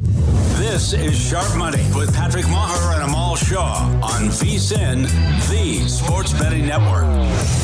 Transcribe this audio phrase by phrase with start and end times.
[0.00, 5.02] This is Sharp Money with Patrick Meagher and Amal Shah on VSIN,
[5.50, 7.02] the Sports Betting Network.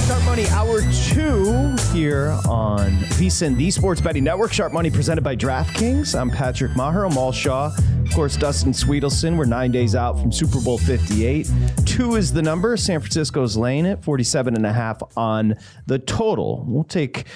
[0.08, 4.52] Sharp Money Hour 2 here on VSIN, the Sports Betting Network.
[4.52, 6.18] Sharp Money presented by DraftKings.
[6.18, 7.72] I'm Patrick Meagher, Amal Shah.
[8.02, 9.36] Of course, Dustin Swedelson.
[9.36, 11.48] We're nine days out from Super Bowl 58.
[11.86, 12.76] Two is the number.
[12.76, 15.54] San Francisco's laying it, 47 and a half on
[15.86, 16.64] the total.
[16.66, 17.26] We'll take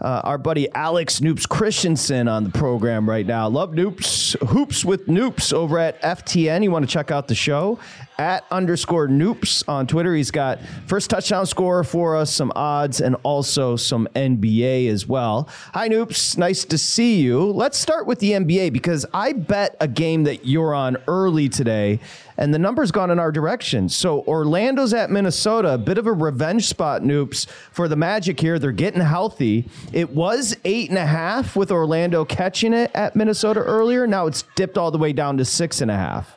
[0.00, 3.48] uh, our buddy Alex Noops Christenson on the program right now.
[3.48, 6.62] Love Noops, Hoops with Noops over at FTN.
[6.62, 7.78] You want to check out the show
[8.18, 10.14] at underscore Noops on Twitter.
[10.14, 15.48] He's got first touchdown score for us, some odds, and also some NBA as well.
[15.74, 16.36] Hi, Noops.
[16.38, 17.44] Nice to see you.
[17.44, 22.00] Let's start with the NBA because I bet a game that you're on early today
[22.36, 23.88] and the number's gone in our direction.
[23.88, 28.58] So Orlando's at Minnesota, a bit of a revenge spot, Noops, for the Magic here.
[28.58, 29.68] They're getting healthy.
[29.92, 34.06] It was eight and a half with Orlando catching it at Minnesota earlier.
[34.06, 36.35] Now it's dipped all the way down to six and a half.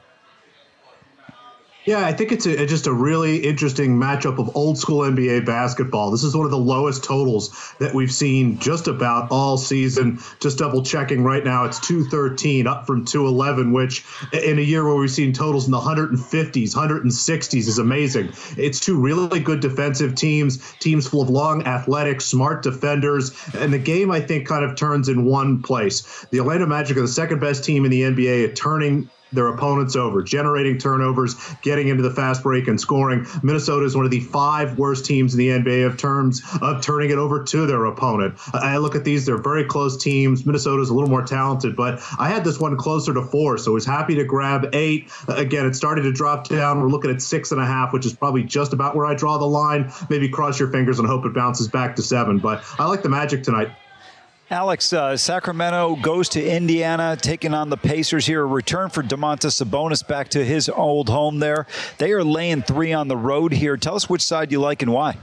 [1.90, 6.12] Yeah, I think it's a, just a really interesting matchup of old school NBA basketball.
[6.12, 10.20] This is one of the lowest totals that we've seen just about all season.
[10.40, 14.98] Just double checking right now, it's 213 up from 211, which in a year where
[14.98, 18.34] we've seen totals in the 150s, 160s is amazing.
[18.56, 23.32] It's two really good defensive teams, teams full of long, athletic, smart defenders.
[23.56, 26.28] And the game, I think, kind of turns in one place.
[26.30, 29.96] The Orlando Magic are the second best team in the NBA at turning their opponents
[29.96, 33.26] over, generating turnovers, getting into the fast break and scoring.
[33.44, 37.10] Minnesota is one of the five worst teams in the NBA of terms of turning
[37.10, 38.36] it over to their opponent.
[38.54, 40.46] I look at these; they're very close teams.
[40.46, 43.72] Minnesota is a little more talented, but I had this one closer to four, so
[43.72, 45.12] I was happy to grab eight.
[45.28, 46.82] Again, it started to drop down.
[46.82, 49.38] We're looking at six and a half, which is probably just about where I draw
[49.38, 49.92] the line.
[50.10, 52.40] Maybe cross your fingers and hope it bounces back to seven.
[52.40, 53.70] But I like the Magic tonight.
[54.52, 58.42] Alex, uh, Sacramento goes to Indiana, taking on the Pacers here.
[58.42, 61.68] A return for Domantas Sabonis back to his old home there.
[62.00, 63.78] They are laying three on the road here.
[63.78, 65.18] Tell us which side you like and why.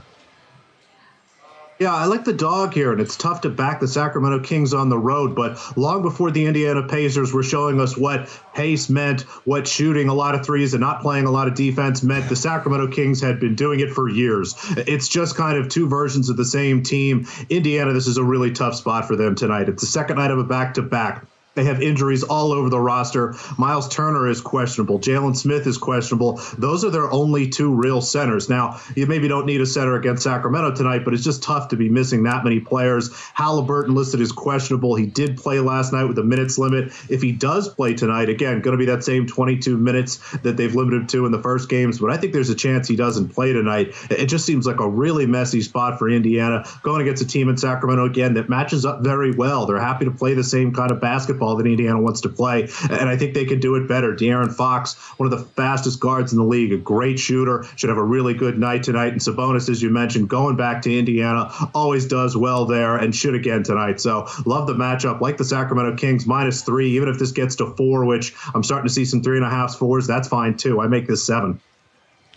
[1.79, 4.89] Yeah, I like the dog here, and it's tough to back the Sacramento Kings on
[4.89, 5.35] the road.
[5.35, 10.13] But long before the Indiana Pacers were showing us what pace meant, what shooting a
[10.13, 13.39] lot of threes and not playing a lot of defense meant, the Sacramento Kings had
[13.39, 14.55] been doing it for years.
[14.75, 17.27] It's just kind of two versions of the same team.
[17.49, 19.69] Indiana, this is a really tough spot for them tonight.
[19.69, 21.25] It's the second night of a back to back.
[21.57, 23.33] They have injuries all over the roster.
[23.57, 24.99] Myles Turner is questionable.
[24.99, 26.39] Jalen Smith is questionable.
[26.59, 28.47] Those are their only two real centers.
[28.47, 31.75] Now, you maybe don't need a center against Sacramento tonight, but it's just tough to
[31.75, 33.11] be missing that many players.
[33.33, 34.93] Halliburton listed as questionable.
[34.93, 36.93] He did play last night with a minutes limit.
[37.09, 40.75] If he does play tonight, again, going to be that same 22 minutes that they've
[40.75, 43.51] limited to in the first games, but I think there's a chance he doesn't play
[43.51, 43.95] tonight.
[44.11, 47.57] It just seems like a really messy spot for Indiana going against a team in
[47.57, 49.65] Sacramento again that matches up very well.
[49.65, 53.09] They're happy to play the same kind of basketball that Indiana wants to play, and
[53.09, 54.13] I think they could do it better.
[54.13, 57.97] De'Aaron Fox, one of the fastest guards in the league, a great shooter, should have
[57.97, 59.13] a really good night tonight.
[59.13, 63.35] And Sabonis, as you mentioned, going back to Indiana, always does well there and should
[63.35, 63.99] again tonight.
[64.01, 65.21] So love the matchup.
[65.21, 66.91] Like the Sacramento Kings, minus three.
[66.95, 69.49] Even if this gets to four, which I'm starting to see some three and a
[69.49, 70.81] half fours, that's fine too.
[70.81, 71.59] I make this seven.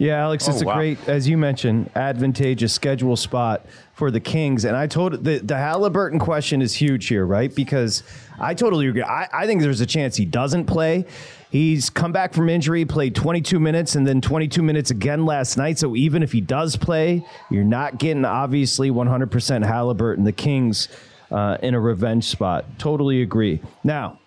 [0.01, 0.77] Yeah, Alex, it's Oh, a wow.
[0.77, 4.65] great, as you mentioned, advantageous schedule spot for the Kings.
[4.65, 7.55] And I told the the Halliburton question is huge here, right?
[7.55, 8.03] Because
[8.39, 9.03] I totally agree.
[9.03, 11.05] I, I think there's a chance he doesn't play.
[11.51, 15.79] He's come back from injury, played 22 minutes, and then 22 minutes again last night.
[15.79, 20.25] So even if he does play, you're not getting obviously 100% Halliburton.
[20.25, 20.89] The Kings
[21.31, 22.65] uh, in a revenge spot.
[22.79, 23.61] Totally agree.
[23.85, 24.20] Now,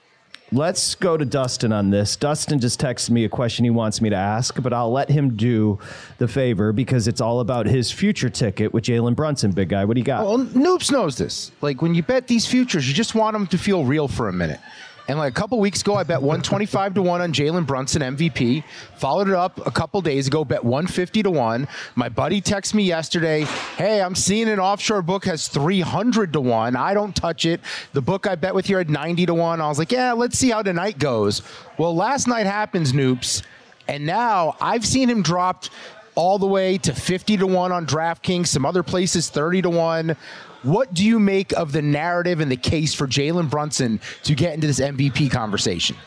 [0.53, 2.15] let's go to Dustin on this.
[2.15, 5.35] Dustin just texted me a question he wants me to ask, but I'll let him
[5.35, 5.79] do
[6.17, 9.85] the favor because it's all about his future ticket with Jalen Brunson, big guy.
[9.85, 10.25] What do you got?
[10.25, 11.51] Well, Noops knows this.
[11.61, 14.33] Like when you bet these futures, you just want them to feel real for a
[14.33, 14.59] minute.
[15.07, 18.63] And like a couple weeks ago, I bet 125 to 1 on Jalen Brunson MVP.
[18.95, 21.67] Followed it up a couple days ago, bet 150 to 1.
[21.95, 23.43] My buddy texted me yesterday,
[23.77, 26.77] hey, I'm seeing an offshore book has 300 to 1.
[26.77, 27.59] I don't touch it.
[27.91, 29.59] The book I bet with you had 90 to 1.
[29.59, 31.41] I was like, yeah, let's see how tonight goes.
[31.77, 33.43] Well, last night happens, Noops.
[33.89, 35.69] And now I've seen him dropped
[36.15, 40.15] all the way to 50 to 1 on DraftKings, some other places 30 to 1.
[40.63, 44.53] What do you make of the narrative and the case for Jalen Brunson to get
[44.53, 45.97] into this MVP conversation?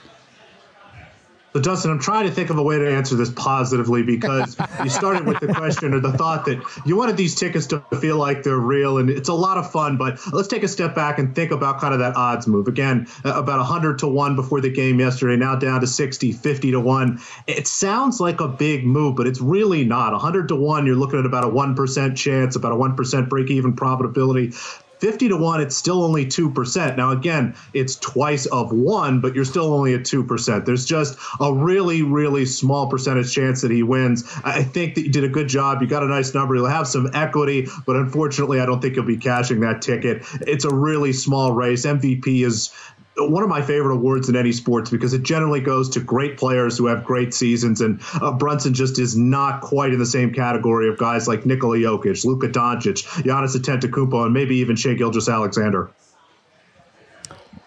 [1.57, 4.91] So, Dustin, I'm trying to think of a way to answer this positively because you
[4.91, 8.43] started with the question or the thought that you wanted these tickets to feel like
[8.43, 9.97] they're real, and it's a lot of fun.
[9.97, 12.69] But let's take a step back and think about kind of that odds move.
[12.69, 16.79] Again, about 100 to 1 before the game yesterday, now down to 60, 50 to
[16.79, 17.21] 1.
[17.47, 20.13] It sounds like a big move, but it's really not.
[20.13, 23.73] 100 to 1, you're looking at about a 1% chance, about a 1% break even
[23.75, 24.53] probability.
[24.99, 26.97] 50 to 1, it's still only 2%.
[26.97, 30.65] Now, again, it's twice of one, but you're still only at 2%.
[30.65, 34.25] There's just a really, really small percentage chance that he wins.
[34.45, 35.83] I think that you did a good job.
[35.83, 36.55] You got a nice number.
[36.55, 40.25] You'll have some equity, but unfortunately, I don't think you'll be cashing that ticket.
[40.43, 41.85] It's a really small race.
[41.85, 42.73] MVP is
[43.19, 46.77] one of my favorite awards in any sports because it generally goes to great players
[46.77, 50.89] who have great seasons, and uh, Brunson just is not quite in the same category
[50.89, 55.91] of guys like Nikola Jokic, Luka Doncic, Giannis Antetokounmpo, and maybe even Shai Gilgeous-Alexander.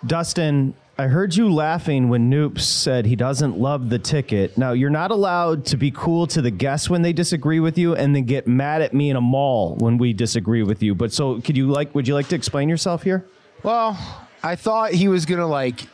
[0.06, 4.58] Dustin, I heard you laughing when Noops said he doesn't love the ticket.
[4.58, 7.96] Now, you're not allowed to be cool to the guests when they disagree with you
[7.96, 10.94] and then get mad at me in a mall when we disagree with you.
[10.94, 13.26] But so could you like would you like to explain yourself here?
[13.64, 13.98] Well,
[14.44, 15.88] I thought he was gonna like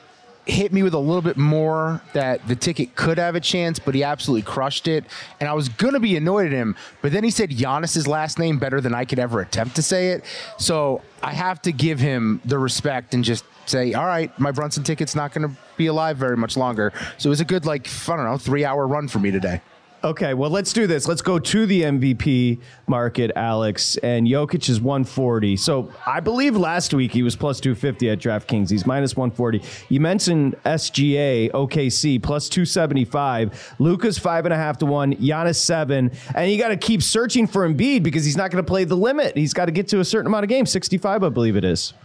[0.45, 3.95] hit me with a little bit more that the ticket could have a chance, but
[3.95, 5.03] he absolutely crushed it.
[5.39, 8.59] And I was gonna be annoyed at him, but then he said Giannis's last name
[8.59, 10.23] better than I could ever attempt to say it.
[10.57, 14.83] So I have to give him the respect and just say, all right, my Brunson
[14.83, 16.93] ticket's not gonna be alive very much longer.
[17.17, 19.61] So it was a good like I don't know three hour run for me today.
[20.05, 21.07] Okay, well, let's do this.
[21.07, 23.97] Let's go to the MVP market, Alex.
[23.97, 25.57] And Jokic is 140.
[25.57, 28.69] So I believe last week he was plus 250 at DraftKings.
[28.69, 29.63] He's minus 140.
[29.89, 33.73] You mentioned SGA, OKC, plus 275.
[33.79, 35.15] Luka's five and a half to one.
[35.15, 36.11] Giannis seven.
[36.35, 38.95] And you got to keep searching for Embiid because he's not going to play the
[38.95, 39.35] limit.
[39.35, 41.95] He's got to get to a certain amount of games, 65, I believe it is.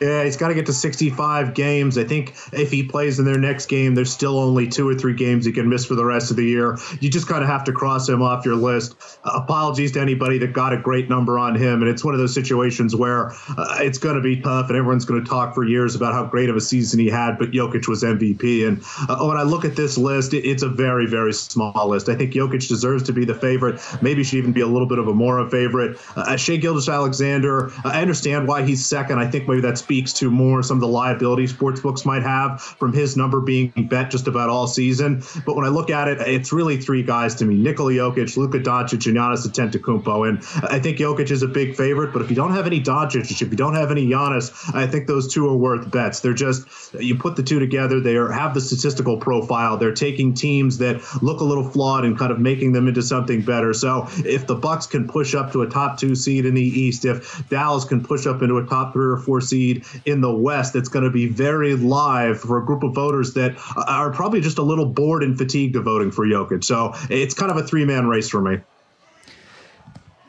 [0.00, 1.96] Yeah, he's got to get to 65 games.
[1.96, 5.14] I think if he plays in their next game, there's still only two or three
[5.14, 6.76] games he can miss for the rest of the year.
[7.00, 8.96] You just kind of have to cross him off your list.
[9.22, 11.80] Uh, apologies to anybody that got a great number on him.
[11.80, 15.04] And it's one of those situations where uh, it's going to be tough and everyone's
[15.04, 17.86] going to talk for years about how great of a season he had, but Jokic
[17.86, 18.66] was MVP.
[18.66, 22.08] And uh, when I look at this list, it, it's a very, very small list.
[22.08, 23.80] I think Jokic deserves to be the favorite.
[24.02, 26.00] Maybe should even be a little bit of a more favorite.
[26.16, 29.20] Uh, Shai Gilgeous-Alexander, I understand why he's second.
[29.20, 32.60] I think maybe that's speaks to more some of the liability sports books might have
[32.60, 35.22] from his number being bet just about all season.
[35.44, 38.58] But when I look at it, it's really three guys to me: Nikola Jokic, Luka
[38.60, 40.28] Doncic, and Giannis Antetokounmpo.
[40.28, 40.38] And
[40.70, 42.12] I think Jokic is a big favorite.
[42.14, 45.06] But if you don't have any Doncic, if you don't have any Giannis, I think
[45.06, 46.20] those two are worth bets.
[46.20, 46.66] They're just
[46.98, 49.76] you put the two together, they are, have the statistical profile.
[49.76, 53.42] They're taking teams that look a little flawed and kind of making them into something
[53.42, 53.74] better.
[53.74, 57.04] So if the Bucks can push up to a top two seed in the East,
[57.04, 59.73] if Dallas can push up into a top three or four seed
[60.04, 63.54] in the West that's going to be very live for a group of voters that
[63.86, 66.64] are probably just a little bored and fatigued of voting for Jokic.
[66.64, 68.58] So it's kind of a three man race for me.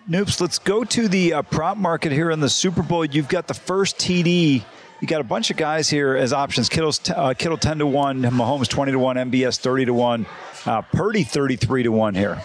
[0.09, 3.03] Noops, let's go to the uh, prop market here in the Super Bowl.
[3.05, 4.63] You've got the first TD.
[5.01, 6.69] You got a bunch of guys here as options.
[6.69, 10.25] Kittle's t- uh, Kittle 10 to 1, Mahomes 20 to 1, MVS 30 to 1,
[10.67, 12.41] uh, Purdy 33 to 1 here.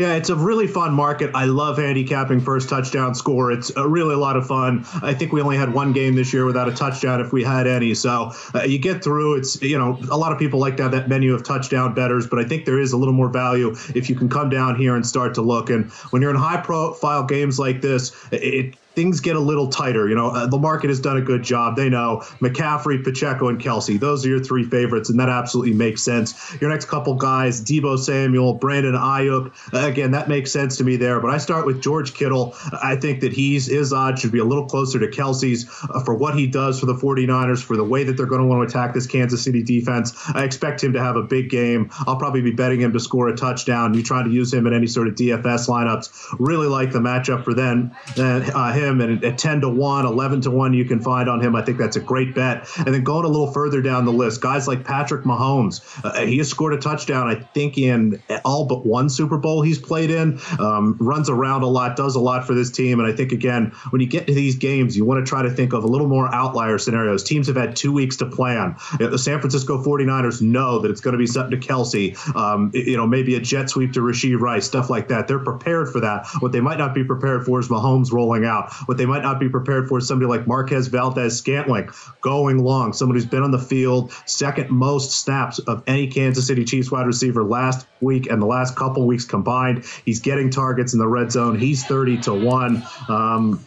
[0.00, 1.30] Yeah, it's a really fun market.
[1.34, 3.52] I love handicapping first touchdown score.
[3.52, 4.86] It's a really a lot of fun.
[5.02, 7.66] I think we only had one game this year without a touchdown if we had
[7.66, 7.92] any.
[7.92, 9.34] So uh, you get through.
[9.34, 12.26] It's you know a lot of people like to have that menu of touchdown betters,
[12.26, 14.96] but I think there is a little more value if you can come down here
[14.96, 15.68] and start to look.
[15.68, 20.08] And when you're in high profile games like this, it things get a little tighter.
[20.10, 21.74] You know, uh, the market has done a good job.
[21.74, 23.98] They know McCaffrey, Pacheco, and Kelce.
[23.98, 26.54] Those are your three favorites, and that absolutely makes sense.
[26.60, 29.52] Your next couple guys, Deebo Samuel, Brandon Aiyuk.
[29.72, 31.18] Again, that makes sense to me there.
[31.18, 32.54] But I start with George Kittle.
[32.82, 36.14] I think that he's his odds should be a little closer to Kelce's uh, for
[36.14, 38.70] what he does for the 49ers, for the way that they're going to want to
[38.70, 40.12] attack this Kansas City defense.
[40.34, 41.88] I expect him to have a big game.
[42.06, 43.94] I'll probably be betting him to score a touchdown.
[43.94, 46.36] You trying to use him in any sort of DFS lineups.
[46.38, 47.92] Really like the matchup for them.
[48.18, 51.40] Uh, him him, and at 10 to 1, 11 to 1, you can find on
[51.40, 51.54] him.
[51.56, 52.68] I think that's a great bet.
[52.78, 56.38] And then going a little further down the list, guys like Patrick Mahomes, uh, he
[56.38, 60.40] has scored a touchdown, I think, in all but one Super Bowl he's played in,
[60.58, 63.00] um, runs around a lot, does a lot for this team.
[63.00, 65.50] And I think, again, when you get to these games, you want to try to
[65.50, 67.22] think of a little more outlier scenarios.
[67.24, 68.76] Teams have had two weeks to plan.
[68.98, 72.96] The San Francisco 49ers know that it's going to be something to Kelce, um, you
[72.96, 75.28] know, maybe a jet sweep to Rashee Rice, stuff like that.
[75.28, 76.26] They're prepared for that.
[76.40, 78.69] What they might not be prepared for is Mahomes rolling out.
[78.86, 83.16] What they might not be prepared for is somebody like Marquez Valdes-Scantling going long, someone
[83.16, 87.44] who's been on the field second most snaps of any Kansas City Chiefs wide receiver
[87.44, 89.84] last week and the last couple weeks combined.
[90.04, 91.58] He's getting targets in the red zone.
[91.58, 92.82] He's 30 to 1.
[93.08, 93.66] Um,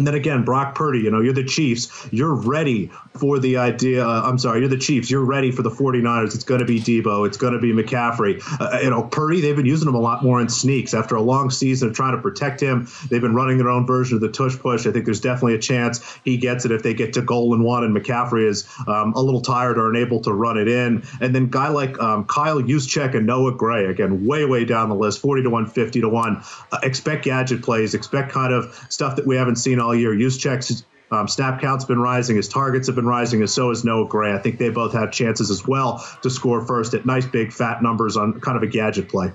[0.00, 2.08] and then again, Brock Purdy, you know, you're the Chiefs.
[2.10, 4.02] You're ready for the idea.
[4.02, 5.10] Uh, I'm sorry, you're the Chiefs.
[5.10, 6.34] You're ready for the 49ers.
[6.34, 7.26] It's going to be Deebo.
[7.26, 8.42] It's going to be McCaffrey.
[8.58, 10.94] Uh, you know, Purdy, they've been using him a lot more in sneaks.
[10.94, 14.14] After a long season of trying to protect him, they've been running their own version
[14.14, 14.86] of the tush push.
[14.86, 17.62] I think there's definitely a chance he gets it if they get to goal and
[17.62, 21.02] one and McCaffrey is um, a little tired or unable to run it in.
[21.20, 24.94] And then guy like um, Kyle Juszczyk and Noah Gray, again, way, way down the
[24.94, 26.42] list, 40 to 1, 50 to 1.
[26.72, 30.12] Uh, expect gadget plays, expect kind of stuff that we haven't seen all year.
[30.12, 34.06] Juszczyk's um, snap count's been rising, his targets have been rising, and so has Noah
[34.06, 34.32] Gray.
[34.32, 37.82] I think they both have chances as well to score first at nice big fat
[37.82, 39.32] numbers on kind of a gadget play.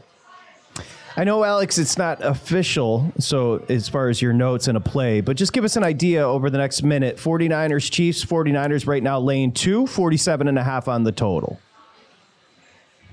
[1.18, 5.22] I know, Alex, it's not official, so as far as your notes and a play,
[5.22, 7.16] but just give us an idea over the next minute.
[7.18, 11.60] 49ers, Chiefs, 49ers right now laying two, 47 and a half on the total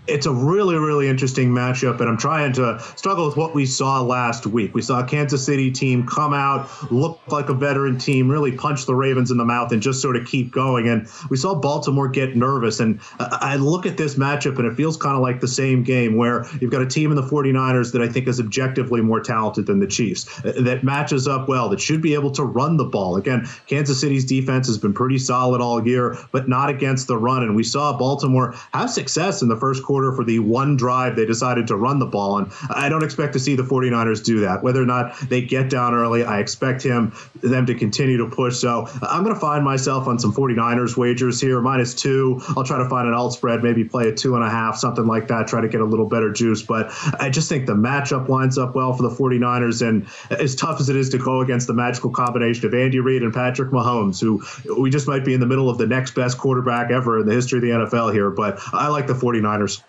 [0.09, 4.01] it's a really, really interesting matchup, and I'm trying to struggle with what we saw
[4.01, 4.75] last week.
[4.75, 8.87] We saw a Kansas City team come out, look like a veteran team, really punch
[8.87, 10.89] the Ravens in the mouth, and just sort of keep going.
[10.89, 12.81] And we saw Baltimore get nervous.
[12.81, 16.17] And I look at this matchup, and it feels kind of like the same game
[16.17, 19.67] where you've got a team in the 49ers that I think is objectively more talented
[19.67, 22.85] than the Chiefs, uh, that matches up well, that should be able to run the
[22.85, 23.17] ball.
[23.17, 27.45] Again, Kansas City's defense has been pretty solid all year, but not against the run.
[27.45, 31.17] And we saw Baltimore have success in the first quarter quarter for the one drive
[31.17, 32.39] they decided to run the ball.
[32.39, 34.63] And I don't expect to see the 49ers do that.
[34.63, 38.57] Whether or not they get down early, I expect him them to continue to push.
[38.57, 42.41] So I'm going to find myself on some 49ers wagers here, minus two.
[42.57, 45.07] I'll try to find an alt spread, maybe play a two and a half, something
[45.07, 46.63] like that, try to get a little better juice.
[46.63, 49.87] But I just think the matchup lines up well for the 49ers.
[49.87, 53.23] And as tough as it is to go against the magical combination of Andy Reid
[53.23, 54.43] and Patrick Mahomes, who
[54.81, 57.35] we just might be in the middle of the next best quarterback ever in the
[57.35, 58.31] history of the NFL here.
[58.31, 59.82] But I like the 49ers.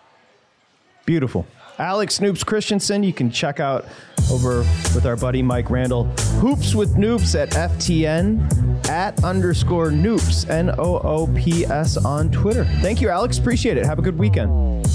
[1.06, 1.46] Beautiful.
[1.78, 3.84] Alex Noops Christenson, you can check out
[4.30, 4.58] over
[4.94, 6.04] with our buddy Mike Randall.
[6.40, 12.64] Hoops with Noops at FTN at underscore Noops, N O O P S on Twitter.
[12.80, 13.38] Thank you, Alex.
[13.38, 13.84] Appreciate it.
[13.86, 14.86] Have a good weekend.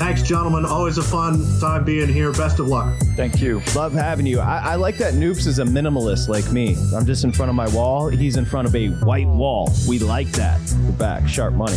[0.00, 0.64] Thanks, gentlemen.
[0.64, 2.32] Always a fun time being here.
[2.32, 2.96] Best of luck.
[3.16, 3.60] Thank you.
[3.74, 4.40] Love having you.
[4.40, 6.74] I, I like that Noops is a minimalist like me.
[6.94, 8.08] I'm just in front of my wall.
[8.08, 9.70] He's in front of a white wall.
[9.86, 10.58] We like that.
[10.84, 11.28] We're back.
[11.28, 11.76] Sharp money.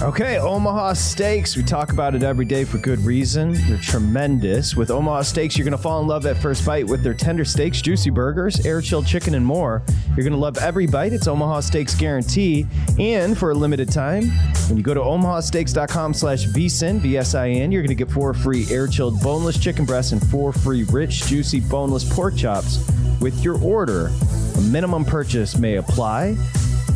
[0.00, 1.56] Okay, Omaha Steaks.
[1.56, 3.54] We talk about it every day for good reason.
[3.66, 4.76] They're tremendous.
[4.76, 7.44] With Omaha Steaks, you're going to fall in love at first bite with their tender
[7.44, 9.82] steaks, juicy burgers, air chilled chicken, and more.
[10.10, 11.12] You're going to love every bite.
[11.12, 12.64] It's Omaha Steaks guarantee.
[13.00, 14.28] And for a limited time,
[14.68, 18.86] when you go to omahasteaks.com slash vsin, V-S-I-N, you're going to get four free air
[18.86, 22.88] chilled boneless chicken breasts and four free rich, juicy boneless pork chops
[23.20, 24.12] with your order.
[24.56, 26.36] A minimum purchase may apply.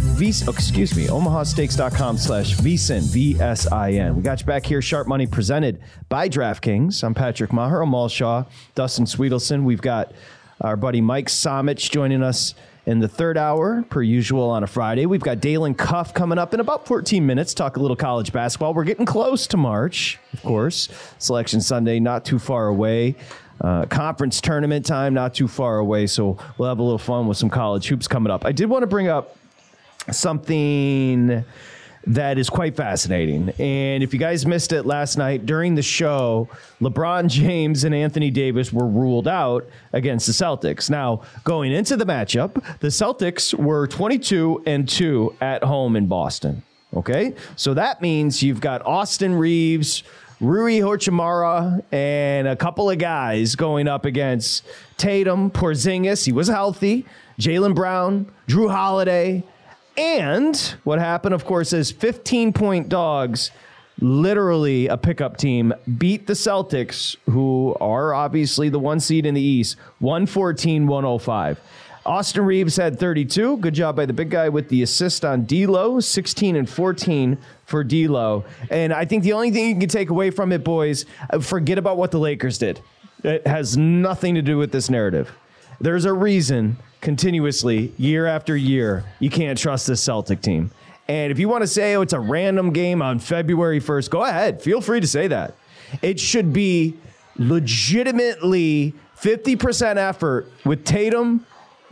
[0.02, 4.16] V, oh, excuse me, omahasteaks.com slash vsin, V-S-I-N.
[4.16, 7.04] We got you back here, Sharp Money presented by DraftKings.
[7.04, 8.44] I'm Patrick Meagher, Amal Shah,
[8.75, 9.62] Dustin Swedelson.
[9.62, 10.12] We've got
[10.61, 15.06] our buddy Mike Somich joining us in the third hour, per usual on a Friday.
[15.06, 18.75] We've got Dalen Cuff coming up in about 14 minutes, talk a little college basketball.
[18.75, 20.88] We're getting close to March, of course.
[21.18, 23.14] Selection Sunday, not too far away.
[23.61, 26.09] Uh, conference tournament time, not too far away.
[26.09, 28.44] So we'll have a little fun with some college hoops coming up.
[28.44, 29.37] I did want to bring up
[30.11, 31.44] something
[32.06, 33.50] that is quite fascinating.
[33.59, 36.49] And if you guys missed it last night during the show,
[36.80, 40.90] LeBron James and Anthony Davis were ruled out against the Celtics.
[40.90, 46.62] Now, going into the matchup, the Celtics were 22 and 2 at home in Boston.
[46.94, 47.35] Okay?
[47.56, 50.02] So that means you've got Austin Reaves,
[50.40, 54.64] Rui Hachimura, and a couple of guys going up against
[54.97, 57.06] Tatum, Porzingis, he was healthy,
[57.38, 59.44] Jaylen Brown, Jrue Holiday,
[59.96, 63.50] and what happened, of course, is 15 point dogs,
[64.00, 69.40] literally a pickup team, beat the Celtics, who are obviously the one seed in the
[69.40, 71.61] East, 114 105.
[72.04, 73.58] Austin Reaves had 32.
[73.58, 77.84] Good job by the big guy with the assist on D'Lo, 16 and 14 for
[77.84, 78.45] D'Lo.
[78.71, 81.78] And I think the only thing you can take away from it, boys, uh, forget
[81.78, 82.80] about what the Lakers did.
[83.23, 85.30] It has nothing to do with this narrative.
[85.82, 90.71] There's a reason continuously, year after year, you can't trust this Celtic team.
[91.08, 94.23] And if you want to say, oh, it's a random game on February 1st, go
[94.23, 94.62] ahead.
[94.62, 95.56] Feel free to say that.
[96.00, 96.97] It should be
[97.36, 101.45] legitimately 50% effort with Tatum,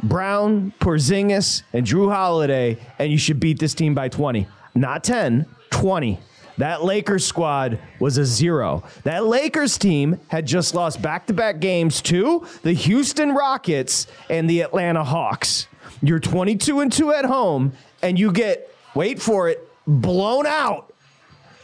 [0.04, 4.46] Brown, Porzingis, and Jrue Holiday, and you should beat this team by 20.
[4.76, 6.20] Not 10, 20.
[6.58, 8.84] That Lakers squad was a zero.
[9.04, 14.48] That Lakers team had just lost back to back games to the Houston Rockets and
[14.48, 15.66] the Atlanta Hawks.
[16.02, 20.92] You're 22 and 2 at home, and you get, wait for it, blown out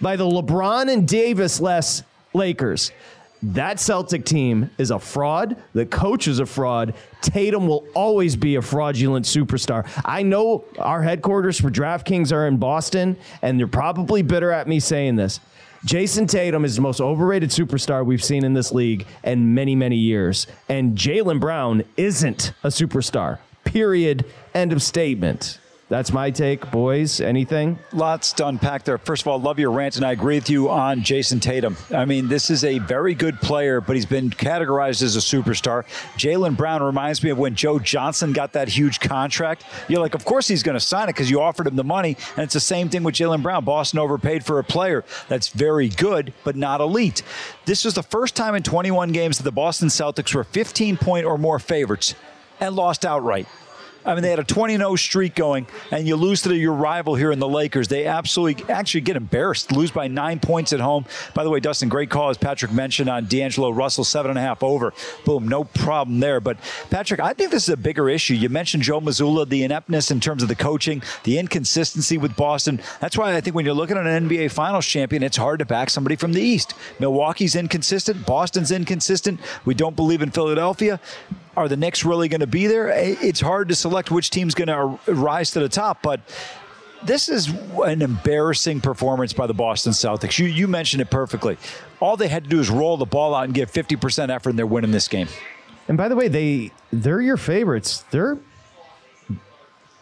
[0.01, 2.03] by the LeBron and Davis less
[2.35, 2.93] Lakers.
[3.43, 5.57] That Celtic team is a fraud.
[5.75, 6.95] The coach is a fraud.
[7.21, 9.87] Tatum will always be a fraudulent superstar.
[10.05, 14.81] I know our headquarters for DraftKings are in Boston, and they're probably bitter at me
[14.81, 15.41] saying this.
[15.85, 19.97] Jayson Tatum is the most overrated superstar we've seen in this league in many, many
[19.97, 20.47] years.
[20.69, 23.39] And Jaylen Brown isn't a superstar.
[23.65, 24.25] Period.
[24.55, 25.61] End of statement.
[25.89, 27.21] That's my take, boys.
[27.21, 27.79] Anything?
[27.93, 28.99] Lots to unpack there.
[28.99, 31.77] First of all, love your rant, and I agree with you on Jayson Tatum.
[31.95, 35.85] I mean, this is a very good player, but he's been categorized as a superstar.
[36.17, 39.65] Jaylen Brown reminds me of when Joe Johnson got that huge contract.
[39.87, 42.17] You're like, of course he's going to sign it because you offered him the money.
[42.35, 43.65] And it's the same thing with Jaylen Brown.
[43.65, 47.23] Boston overpaid for a player that's very good, but not elite.
[47.65, 51.27] This was the first time in 21 games that the Boston Celtics were 15 point
[51.27, 52.17] or more favorites
[52.59, 53.47] and lost outright.
[54.07, 57.17] I mean, they had a 20 0 streak going, and you lose to your rival
[57.17, 57.89] here in the Lakers.
[57.89, 61.05] They absolutely actually get embarrassed, lose by nine points at home.
[61.35, 64.43] By the way, Dustin, great call, as Patrick mentioned on D'Angelo Russell, seven and a
[64.43, 64.95] half over.
[65.25, 66.41] Boom, no problem there.
[66.41, 68.35] But, Patrick, I think this is a bigger issue.
[68.35, 72.81] You mentioned Joe Mazzulla, the ineptness in terms of the coaching, the inconsistency with Boston.
[73.01, 75.65] That's why I think when you're looking at an NBA Finals champion, it's hard to
[75.65, 76.75] back somebody from the East.
[77.01, 79.41] Milwaukee's inconsistent, Boston's inconsistent.
[79.65, 81.01] We don't believe in Philadelphia.
[81.57, 82.89] Are the Knicks really going to be there?
[82.89, 86.21] It's hard to select which team's going to rise to the top, but
[87.03, 87.49] this is
[87.85, 90.39] an embarrassing performance by the Boston Celtics.
[90.39, 91.57] You you mentioned it perfectly.
[92.01, 94.59] All they had to do is roll the ball out and give 50% effort and
[94.59, 95.29] they're winning this game.
[95.89, 98.05] And by the way, they they're your favorites.
[98.11, 98.39] They're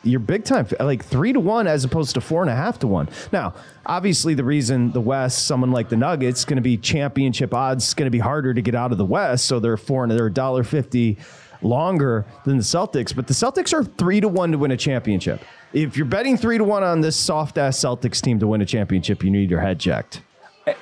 [0.03, 2.87] you're big time, like three to one as opposed to four and a half to
[2.87, 3.09] one.
[3.33, 3.55] Now,
[3.87, 8.07] obviously, the reason the West, someone like the Nuggets, going to be championship odds, going
[8.07, 10.33] to be harder to get out of the West, so they're four and they're a
[10.33, 11.17] dollar fifty
[11.65, 13.15] longer than the Celtics.
[13.15, 15.43] But the Celtics are three to one to win a championship.
[15.73, 18.67] If you're betting three to one on this soft ass Celtics team to win a
[18.67, 20.23] championship, you need your head checked.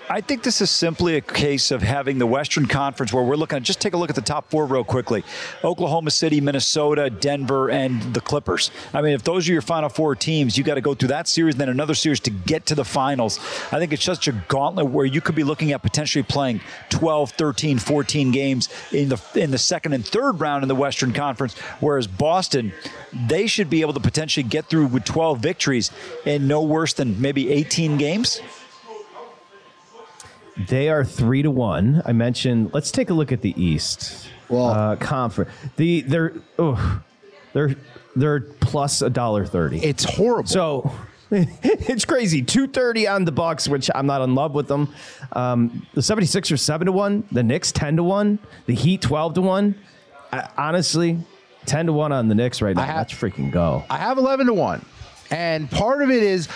[0.09, 3.57] I think this is simply a case of having the Western Conference where we're looking
[3.57, 5.25] at just take a look at the top four real quickly
[5.65, 8.71] Oklahoma City, Minnesota, Denver, and the Clippers.
[8.95, 11.27] I mean, if those are your final four teams, you got to go through that
[11.27, 13.41] series, and then another series to get to the finals.
[13.73, 17.33] I think it's such a gauntlet where you could be looking at potentially playing 12,
[17.33, 21.59] 13, 14 games in the in the second and third round in the Western Conference,
[21.81, 22.73] whereas Boston,
[23.13, 25.91] they should be able to potentially get through with 12 victories
[26.25, 28.41] in no worse than maybe 18 games.
[30.57, 32.03] They are three to one.
[32.05, 32.73] I mentioned.
[32.75, 34.29] Let's take a look at the East.
[34.49, 35.51] Well, uh, conference.
[35.77, 37.03] The they're oh,
[37.53, 37.75] they're
[38.17, 39.79] they're plus a dollar thirty.
[39.79, 40.49] It's horrible.
[40.49, 40.93] So
[41.31, 42.43] it's crazy.
[42.43, 44.93] Two thirty on the Bucks, which I'm not in love with them.
[45.33, 47.25] Um, the 76ers seven to one.
[47.33, 48.39] The Knicks ten to one.
[48.67, 49.75] The Heat twelve to one.
[50.31, 51.19] I, honestly,
[51.65, 52.85] ten to one on the Knicks right now.
[52.85, 53.85] Have, Let's freaking go.
[53.89, 54.85] I have eleven to one,
[55.31, 56.49] and part of it is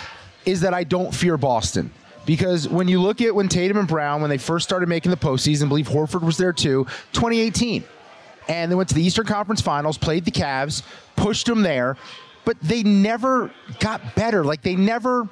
[0.44, 1.90] is that I don't fear Boston.
[2.26, 5.16] Because when you look at when Tatum and Brown, when they first started making the
[5.16, 7.84] postseason, I believe Horford was there too, 2018.
[8.48, 10.82] And they went to the Eastern Conference Finals, played the Cavs,
[11.16, 11.96] pushed them there,
[12.44, 14.44] but they never got better.
[14.44, 15.28] Like they never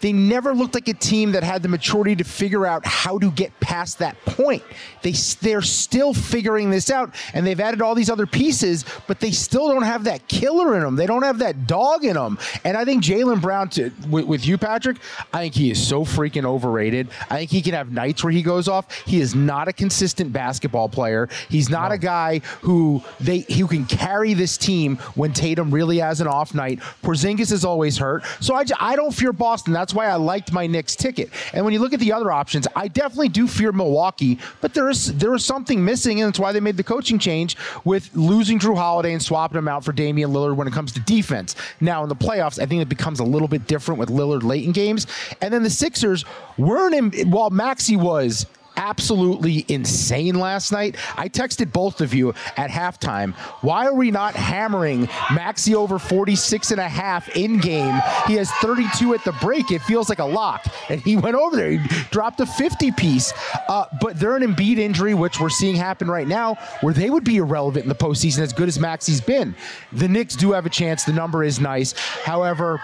[0.00, 3.30] they never looked like a team that had the maturity to figure out how to
[3.30, 4.62] get past that point.
[5.02, 9.30] They they're still figuring this out, and they've added all these other pieces, but they
[9.30, 10.96] still don't have that killer in them.
[10.96, 12.38] They don't have that dog in them.
[12.64, 14.98] And I think Jaylen Brown, to, with, with you, Patrick,
[15.32, 17.08] I think he is so freaking overrated.
[17.30, 18.92] I think he can have nights where he goes off.
[19.04, 21.28] He is not a consistent basketball player.
[21.48, 21.94] He's not no.
[21.94, 26.54] a guy who they who can carry this team when Tatum really has an off
[26.54, 26.80] night.
[27.02, 29.72] Porzingis is always hurt, so I, I don't fear Boston.
[29.72, 31.30] That's that's why I liked my Knicks ticket.
[31.54, 34.90] And when you look at the other options, I definitely do fear Milwaukee, but there
[34.90, 38.58] is there is something missing, and that's why they made the coaching change with losing
[38.58, 41.56] Jrue Holiday and swapping him out for Damian Lillard when it comes to defense.
[41.80, 44.66] Now in the playoffs, I think it becomes a little bit different with Lillard late
[44.66, 45.06] in games.
[45.40, 46.26] And then the Sixers
[46.58, 48.44] weren't in while Maxey was
[48.78, 50.96] absolutely insane last night.
[51.16, 53.34] I texted both of you at halftime.
[53.60, 58.00] Why are we not hammering Maxey over 46 and a half in game?
[58.26, 59.70] He has 32 at the break.
[59.70, 60.64] It feels like a lock.
[60.88, 61.70] And he went over there.
[61.72, 63.32] He dropped a 50 piece.
[63.68, 67.24] Uh, but they're an Embiid injury, which we're seeing happen right now, where they would
[67.24, 69.54] be irrelevant in the postseason as good as Maxey's been.
[69.92, 71.04] The Knicks do have a chance.
[71.04, 71.92] The number is nice.
[71.92, 72.80] However,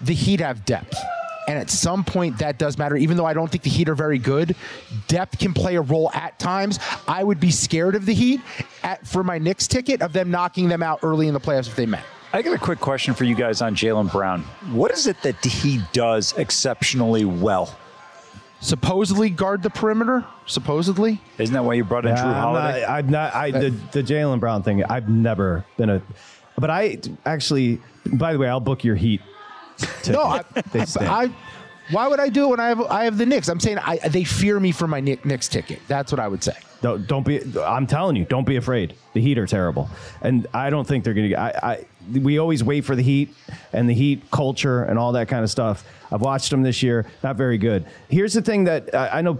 [0.00, 0.96] the Heat have depth.
[1.46, 2.96] And at some point, that does matter.
[2.96, 4.56] Even though I don't think the Heat are very good,
[5.06, 6.78] depth can play a role at times.
[7.06, 8.40] I would be scared of the Heat
[8.82, 11.76] at, for my Knicks ticket of them knocking them out early in the playoffs if
[11.76, 12.04] they met.
[12.32, 14.42] I got a quick question for you guys on Jaylen Brown.
[14.72, 17.74] What is it that he does exceptionally well?
[18.60, 20.24] Supposedly guard the perimeter.
[20.46, 22.84] Supposedly, isn't that why you brought in yeah, Jrue Holiday?
[22.84, 23.34] I'm not.
[23.34, 24.82] I'm not I, the uh, the Jaylen Brown thing.
[24.84, 26.02] I've never been a,
[26.58, 27.80] but I actually.
[28.06, 29.20] By the way, I'll book your Heat
[30.08, 30.44] no, I,
[31.00, 31.30] I,
[31.90, 33.48] why would I do it when I have I have the Knicks?
[33.48, 35.80] I'm saying I, they fear me for my Knicks ticket.
[35.88, 36.54] That's what I would say.
[36.82, 37.40] Don't, don't be.
[37.60, 38.94] I'm telling you, don't be afraid.
[39.14, 39.88] The Heat are terrible,
[40.20, 41.36] and I don't think they're going to.
[41.36, 43.34] I, I we always wait for the Heat
[43.72, 45.84] and the Heat culture and all that kind of stuff.
[46.12, 47.06] I've watched them this year.
[47.22, 47.86] Not very good.
[48.08, 49.38] Here's the thing that I, I know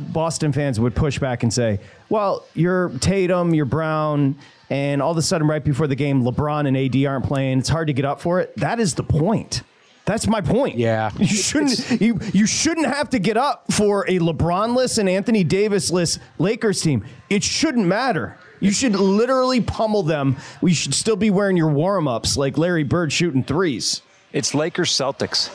[0.00, 4.36] Boston fans would push back and say, "Well, you're Tatum, you're Brown,
[4.72, 7.58] and all of a sudden, right before the game, LeBron and AD aren't playing.
[7.58, 8.56] It's hard to get up for it.
[8.56, 9.64] That is the point.
[10.06, 10.78] That's my point.
[10.78, 15.44] Yeah, you shouldn't you, you shouldn't have to get up for a LeBronless and Anthony
[15.44, 17.04] Davisless Lakers team.
[17.28, 18.38] It shouldn't matter.
[18.60, 20.38] You should literally pummel them.
[20.62, 24.00] We should still be wearing your warm ups like Larry Bird shooting threes.
[24.32, 25.54] It's Lakers Celtics.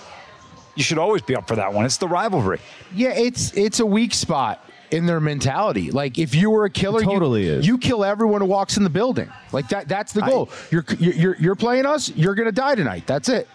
[0.76, 1.86] You should always be up for that one.
[1.86, 2.60] It's the rivalry.
[2.94, 5.92] Yeah, it's it's a weak spot in their mentality.
[5.92, 7.68] Like if you were a killer, totally you, is.
[7.68, 9.32] you kill everyone who walks in the building.
[9.52, 10.50] Like that that's the goal.
[10.52, 13.06] I, you're, you're you're playing us, you're going to die tonight.
[13.06, 13.48] That's it.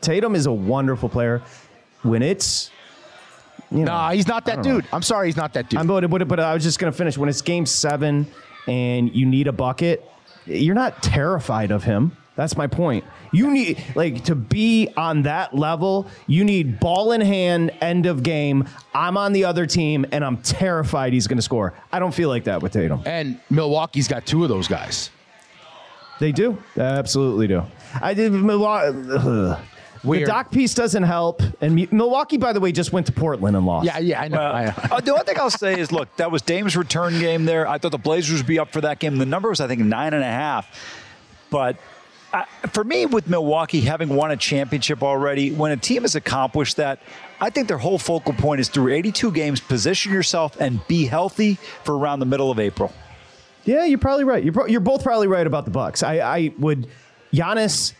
[0.00, 1.42] Tatum is a wonderful player.
[2.02, 2.70] When it's
[3.70, 4.84] you know, nah, he's not that dude.
[4.84, 4.90] Know.
[4.92, 5.80] I'm sorry, he's not that dude.
[5.80, 8.26] I'm but, but, but I was just going to finish when it's game 7
[8.66, 10.06] and you need a bucket,
[10.44, 12.16] you're not terrified of him.
[12.34, 13.04] That's my point.
[13.30, 16.06] You need like to be on that level.
[16.26, 18.66] You need ball in hand, end of game.
[18.94, 21.74] I'm on the other team, and I'm terrified he's going to score.
[21.92, 23.02] I don't feel like that with Tatum.
[23.04, 25.10] And Milwaukee's got two of those guys.
[26.20, 27.64] They do, they absolutely do.
[28.00, 29.58] I did Milwaukee.
[30.04, 31.42] The Doc piece doesn't help.
[31.60, 33.86] And Milwaukee, by the way, just went to Portland and lost.
[33.86, 34.40] Yeah, yeah, I know.
[34.40, 34.72] I know.
[34.90, 37.68] uh, the one thing I'll say is, look, that was Dame's return game there.
[37.68, 39.18] I thought the Blazers would be up for that game.
[39.18, 40.68] The number was, I think, nine and a half.
[41.50, 41.76] But
[42.32, 46.76] I, for me, with Milwaukee having won a championship already, when a team has accomplished
[46.76, 47.00] that,
[47.40, 51.58] I think their whole focal point is through 82 games, position yourself and be healthy
[51.84, 52.92] for around the middle of April.
[53.64, 54.42] Yeah, you're probably right.
[54.42, 56.02] You're, pro- you're both probably right about the Bucks.
[56.02, 56.88] I, I would
[57.32, 57.92] Giannis,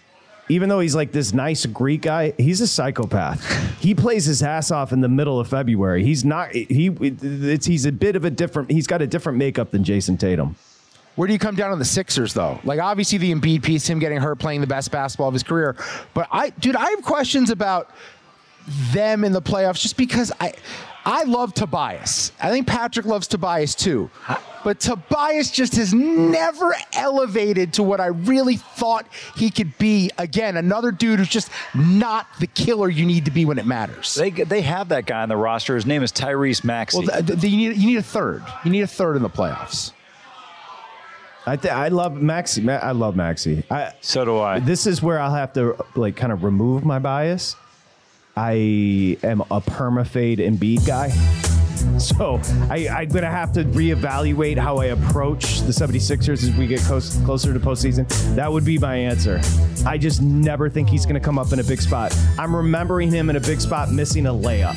[0.48, 3.78] even though he's like this nice Greek guy, he's a psychopath.
[3.80, 6.04] he plays his ass off in the middle of February.
[6.04, 6.52] He's not.
[6.52, 8.70] He it's he's a bit of a different.
[8.70, 10.56] He's got a different makeup than Jayson Tatum.
[11.16, 12.58] Where do you come down on the Sixers though?
[12.64, 15.76] Like obviously the Embiid piece, him getting hurt, playing the best basketball of his career.
[16.14, 17.90] But I, dude, I have questions about
[18.92, 20.54] them in the playoffs just because I.
[21.04, 22.30] I love Tobias.
[22.40, 24.08] I think Patrick loves Tobias too.
[24.62, 30.12] But Tobias just has never elevated to what I really thought he could be.
[30.16, 34.14] Again, another dude who's just not the killer you need to be when it matters.
[34.14, 35.74] They, they have that guy on the roster.
[35.74, 36.98] His name is Tyrese Maxey.
[37.04, 38.44] Well, th- th- you, need, you need a third.
[38.64, 39.90] You need a third in the playoffs.
[41.46, 42.60] I th- I love Maxey.
[42.62, 43.64] Ma- I love Maxey.
[43.70, 44.60] I, so do I.
[44.60, 47.56] This is where I'll have to like kind of remove my bias.
[48.36, 51.12] I am a permafade Embiid guy.
[51.98, 56.66] So I, I'm going to have to reevaluate how I approach the 76ers as we
[56.68, 58.08] get close, closer to postseason.
[58.36, 59.40] That would be my answer.
[59.84, 62.16] I just never think he's going to come up in a big spot.
[62.38, 64.76] I'm remembering him in a big spot missing a layup.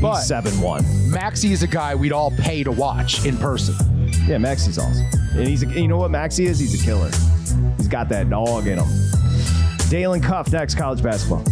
[0.00, 1.10] But He's 7 1.
[1.10, 3.74] Maxey is a guy we'd all pay to watch in person.
[4.28, 5.06] Yeah, Maxey's awesome.
[5.38, 6.58] And he's a, you know what Maxi is?
[6.58, 7.10] He's a killer.
[7.78, 8.86] He's got that dog in him.
[9.88, 11.42] Dalen Cuff next college basketball.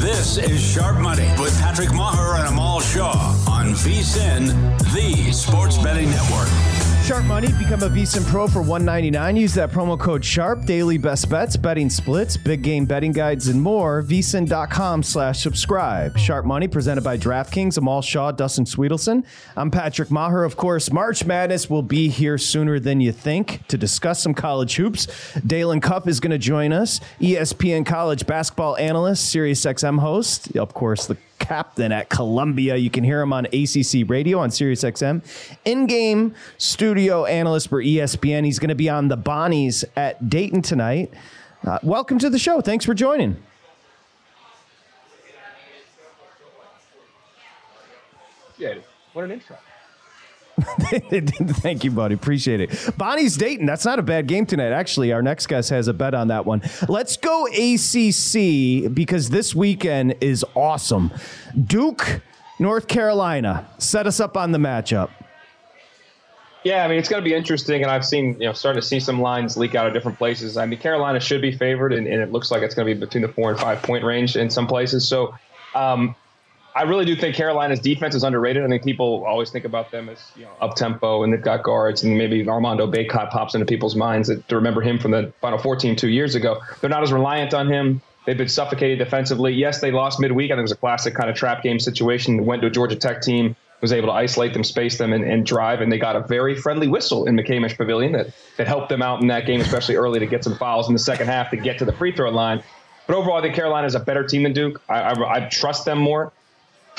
[0.00, 3.12] This is Sharp Money with Patrick Meagher and Amal Shah
[3.48, 4.48] on VSIN,
[4.92, 6.48] the Sports Betting Network.
[7.10, 9.34] Sharp Money, become a VSIN Pro for 199.
[9.34, 10.64] Use that promo code SHARP.
[10.64, 14.00] Daily best bets, betting splits, big game betting guides, and more.
[14.04, 16.16] VSIN.com slash subscribe.
[16.16, 17.76] Sharp Money, presented by DraftKings.
[17.78, 19.24] Amal Shah, Dustin Swedelson.
[19.56, 20.46] I'm Patrick Meagher.
[20.46, 24.76] Of course, March Madness will be here sooner than you think to discuss some college
[24.76, 25.08] hoops.
[25.44, 27.00] Dalen Cuff is going to join us.
[27.20, 30.56] ESPN college basketball analyst, SiriusXM host.
[30.56, 32.76] Of course, the captain at Columbia.
[32.76, 35.24] You can hear him on ACC Radio on SiriusXM.
[35.64, 38.44] In-game studio analyst for ESPN.
[38.44, 41.12] He's going to be on the Bonnies at Dayton tonight.
[41.66, 42.60] Uh, welcome to the show.
[42.60, 43.36] Thanks for joining.
[48.56, 48.74] Yeah,
[49.14, 49.56] what an intro.
[51.60, 52.14] Thank you, buddy.
[52.14, 52.96] Appreciate it.
[52.96, 53.66] Bonnie's Dayton.
[53.66, 54.72] That's not a bad game tonight.
[54.72, 56.62] Actually, our next guest has a bet on that one.
[56.88, 61.12] Let's go ACC because this weekend is awesome.
[61.66, 62.20] Duke,
[62.58, 63.68] North Carolina.
[63.78, 65.10] Set us up on the matchup.
[66.62, 68.86] Yeah, I mean it's going to be interesting, and I've seen you know starting to
[68.86, 70.58] see some lines leak out of different places.
[70.58, 73.00] I mean Carolina should be favored, and, and it looks like it's going to be
[73.00, 75.08] between the four and five point range in some places.
[75.08, 75.34] So,
[75.74, 76.14] um,
[76.74, 78.64] I really do think Carolina's defense is underrated.
[78.64, 81.62] I think people always think about them as you know up tempo, and they've got
[81.62, 85.32] guards, and maybe Armando Bacot pops into people's minds that, to remember him from the
[85.40, 86.60] Final Four team two years ago.
[86.80, 88.02] They're not as reliant on him.
[88.26, 89.52] They've been suffocated defensively.
[89.54, 90.50] Yes, they lost midweek.
[90.50, 92.44] I think it was a classic kind of trap game situation.
[92.44, 95.46] Went to a Georgia Tech team was able to isolate them, space them, and, and,
[95.46, 95.80] drive.
[95.80, 99.22] And they got a very friendly whistle in McCamish Pavilion that, that helped them out
[99.22, 101.78] in that game, especially early to get some fouls in the second half to get
[101.78, 102.62] to the free throw line.
[103.06, 104.82] But overall, I think Carolina is a better team than Duke.
[104.88, 106.32] I, I, I trust them more.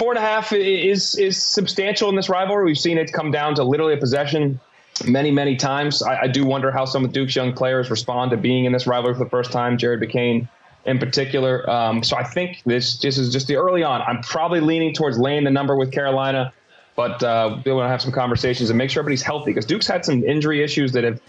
[0.01, 2.65] Four and a half is is substantial in this rivalry.
[2.65, 4.59] We've seen it come down to literally a possession
[5.05, 6.01] many, many times.
[6.01, 8.87] I, I do wonder how some of Duke's young players respond to being in this
[8.87, 9.77] rivalry for the first time.
[9.77, 10.49] Jared McCain
[10.85, 11.69] in particular.
[11.69, 14.01] Um, so I think this this is just the early on.
[14.01, 16.51] I'm probably leaning towards laying the number with Carolina.
[16.95, 19.85] But uh, we want to have some conversations and make sure everybody's healthy because Duke's
[19.85, 21.21] had some injury issues that have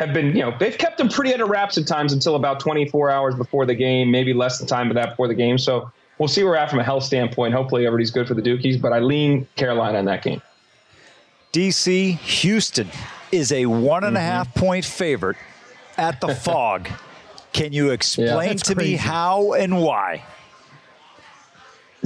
[0.00, 3.08] have been, you know, they've kept them pretty under wraps at times until about 24
[3.08, 5.58] hours before the game, maybe less than time of that before the game.
[5.58, 7.54] So we'll see where we're at from a health standpoint.
[7.54, 10.42] Hopefully everybody's good for the Dukies, but I lean Carolina in that game.
[11.52, 12.88] DC Houston
[13.32, 15.36] is a one and a half point favorite
[15.96, 16.88] at the Phog.
[17.52, 18.90] Can you explain Yeah, to crazy.
[18.92, 20.22] me how and why?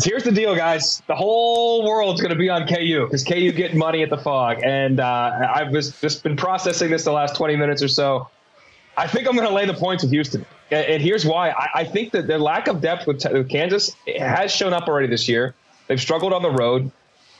[0.02, 1.02] Here's the deal, guys.
[1.08, 4.62] The whole world's going to be on KU because KU getting money at the Phog,
[4.64, 8.28] and uh, I've just, just been processing this the last 20 minutes or so.
[8.96, 11.50] I think I'm going to lay the points with Houston, and, here's why.
[11.50, 15.08] I, I think that their lack of depth with, with Kansas has shown up already
[15.08, 15.54] this year.
[15.88, 16.90] They've struggled on the road,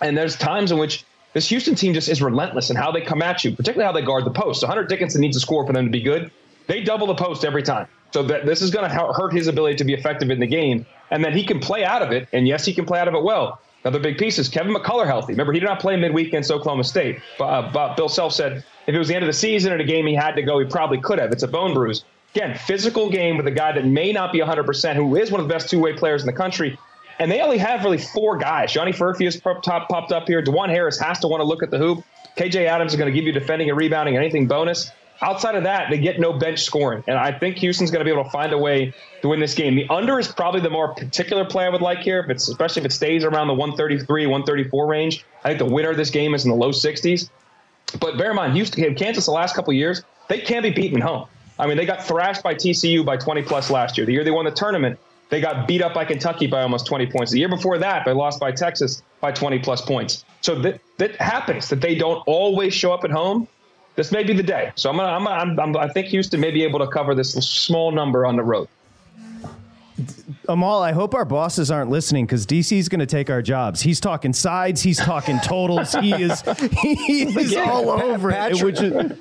[0.01, 3.23] and there's times in which this Houston team just is relentless in how they come
[3.23, 4.61] at you, particularly how they guard the post.
[4.61, 6.31] So Hunter Dickinson needs to score for them to be good.
[6.67, 7.87] They double the post every time.
[8.13, 10.85] So that this is going to hurt his ability to be effective in the game.
[11.13, 12.29] And then he can play out of it.
[12.33, 13.61] And yes, he can play out of it well.
[13.85, 15.33] Another big piece is Kevin McCullar healthy.
[15.33, 17.21] Remember, he did not play midweek against Oklahoma State.
[17.39, 19.81] But, uh, but Bill Self said if it was the end of the season and
[19.81, 21.31] a game he had to go, he probably could have.
[21.31, 22.05] It's a bone bruise.
[22.35, 25.49] Again, physical game with a guy that may not be 100%, who is one of
[25.49, 26.79] the best two-way players in the country.
[27.19, 28.73] And they only have really four guys.
[28.73, 30.43] Johnny Furphy pop- popped up here.
[30.43, 32.05] Dajuan Harris has to want to look at the hoop.
[32.37, 34.91] KJ Adams is going to give you defending and rebounding, anything bonus.
[35.23, 37.05] Outside of that, they get no bench scoring.
[37.07, 39.55] And I think Houston's going to be able to find a way to win this
[39.55, 39.75] game.
[39.75, 42.81] The under is probably the more particular play I would like here, if it's, especially
[42.81, 45.27] if it stays around the 133, 134 range.
[45.45, 47.29] I think the winner of this game is in the low 60s.
[47.99, 51.03] But bear in mind, Houston, Kansas, the last couple years, they can't be beaten at
[51.03, 51.27] home.
[51.61, 54.07] I mean, they got thrashed by TCU by 20 plus last year.
[54.07, 57.07] The year they won the tournament, they got beat up by Kentucky by almost 20
[57.07, 57.31] points.
[57.31, 60.25] The year before that, they lost by Texas by 20 plus points.
[60.41, 63.47] So that, that happens that they don't always show up at home.
[63.95, 64.73] This may be the day.
[64.75, 67.33] So I'm gonna, I'm, I'm, I'm, I think Houston may be able to cover this
[67.35, 68.67] small number on the road.
[70.49, 73.81] Amal, I hope our bosses aren't listening because DC's going to take our jobs.
[73.81, 74.83] He's talking sides.
[74.83, 75.93] He's talking totals.
[75.95, 76.41] he is
[76.83, 78.35] he is Yeah, all Pat- over it.
[78.35, 79.13] Patrick- Which is,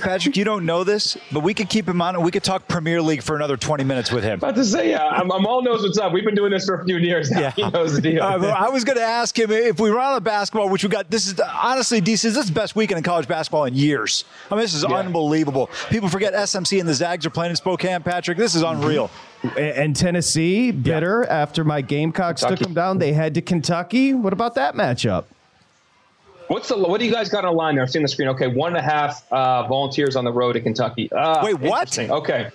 [0.00, 2.66] Patrick, you don't know this, but we could keep him on and we could talk
[2.66, 4.38] Premier League for another 20 minutes with him.
[4.38, 6.12] About to say, yeah, I'm, I'm all knows what's up.
[6.12, 7.50] We've been doing this for a few years now.
[7.52, 8.22] He knows the deal.
[8.22, 10.82] Uh, but I was going to ask him if we run out of basketball, which
[10.82, 11.08] we got.
[11.10, 14.24] This is honestly, DC, this is the best weekend in college basketball in years.
[14.50, 15.70] I mean, this is unbelievable.
[15.90, 18.38] People forget SMC and the Zags are playing in Spokane, Patrick.
[18.38, 19.10] This is unreal.
[19.56, 22.98] And Tennessee bitter after my Gamecocks took them down.
[22.98, 24.14] They head to Kentucky.
[24.14, 25.24] What about that matchup?
[26.48, 27.84] What's the what do you guys got on a line there?
[27.84, 28.28] I've seen the screen.
[28.28, 31.10] Okay, one and a half uh, volunteers on the road to Kentucky.
[31.10, 31.98] Uh, Wait, what?
[31.98, 32.50] Okay,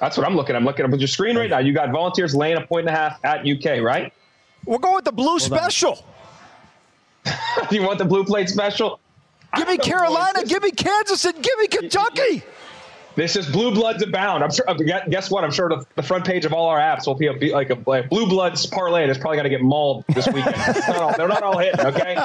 [0.00, 0.54] that's what I'm looking.
[0.54, 0.58] at.
[0.58, 1.58] I'm looking up at your screen right now.
[1.58, 4.12] You got volunteers laying a point and a half at UK, right?
[4.66, 6.04] We're going with the blue special.
[7.70, 9.00] you want the blue plate special?
[9.56, 12.42] Give me Carolina, give me Kansas, and give me Kentucky.
[13.18, 14.42] This is blue bloods abound.
[14.44, 14.64] I'm sure.
[14.70, 15.44] uh, Guess what?
[15.44, 17.70] I'm sure the, the front page of all our apps will be, a, be like
[17.70, 20.56] a like blue bloods parlay that's probably going to get mauled this weekend.
[20.88, 21.80] Not all- they're not all hitting.
[21.80, 22.16] Okay.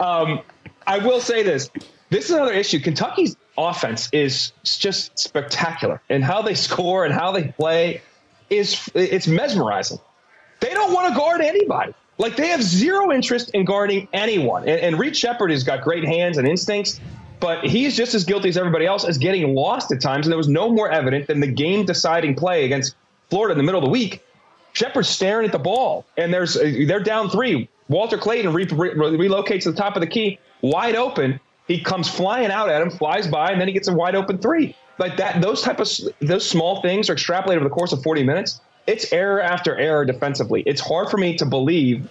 [0.00, 0.40] Um,
[0.86, 1.70] I will say this.
[2.10, 2.78] This is another issue.
[2.78, 8.02] Kentucky's offense is just spectacular, and how they score and how they play
[8.50, 9.98] is it's mesmerizing.
[10.60, 11.94] They don't want to guard anybody.
[12.18, 14.62] Like they have zero interest in guarding anyone.
[14.68, 17.00] And, and Reed Sheppard has got great hands and instincts,
[17.44, 20.24] but he's just as guilty as everybody else as getting lost at times.
[20.24, 22.96] And there was no more evident than the game deciding play against
[23.28, 24.24] Florida in the middle of the week.
[24.72, 27.68] Sheppard's staring at the ball, and there's uh, they're down three.
[27.88, 31.38] Walter Clayton re- re- relocates to the top of the key, wide open.
[31.68, 34.38] He comes flying out at him, flies by, and then he gets a wide open
[34.38, 34.74] three.
[34.98, 35.88] Like that, those type of
[36.22, 38.62] those small things are extrapolated over the course of 40 minutes.
[38.86, 40.62] It's error after error defensively.
[40.64, 42.08] It's hard for me to believe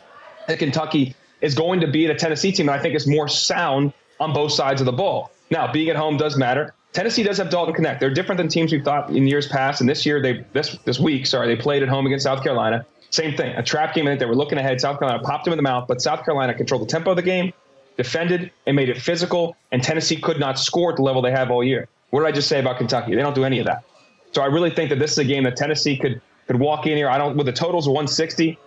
[0.47, 3.93] that Kentucky is going to beat a Tennessee team that I think is more sound
[4.23, 5.31] on both sides of the ball.
[5.51, 6.73] Now, being at home does matter.
[6.93, 7.99] Tennessee does have Dalton Knecht.
[7.99, 9.81] They're different than teams we've thought in years past.
[9.81, 12.85] And this year, they this this week, sorry, they played at home against South Carolina.
[13.09, 14.19] Same thing, a trap game in it.
[14.19, 14.81] They were looking ahead.
[14.81, 17.21] South Carolina popped them in the mouth, but South Carolina controlled the tempo of the
[17.21, 17.53] game,
[17.95, 19.55] defended, and made it physical.
[19.71, 21.87] And Tennessee could not score at the level they have all year.
[22.09, 23.13] What did I just say about Kentucky?
[23.13, 23.83] They don't do any of that.
[24.31, 26.97] So I really think that this is a game that Tennessee could could walk in
[26.97, 27.09] here.
[27.09, 28.57] I don't with the totals of 160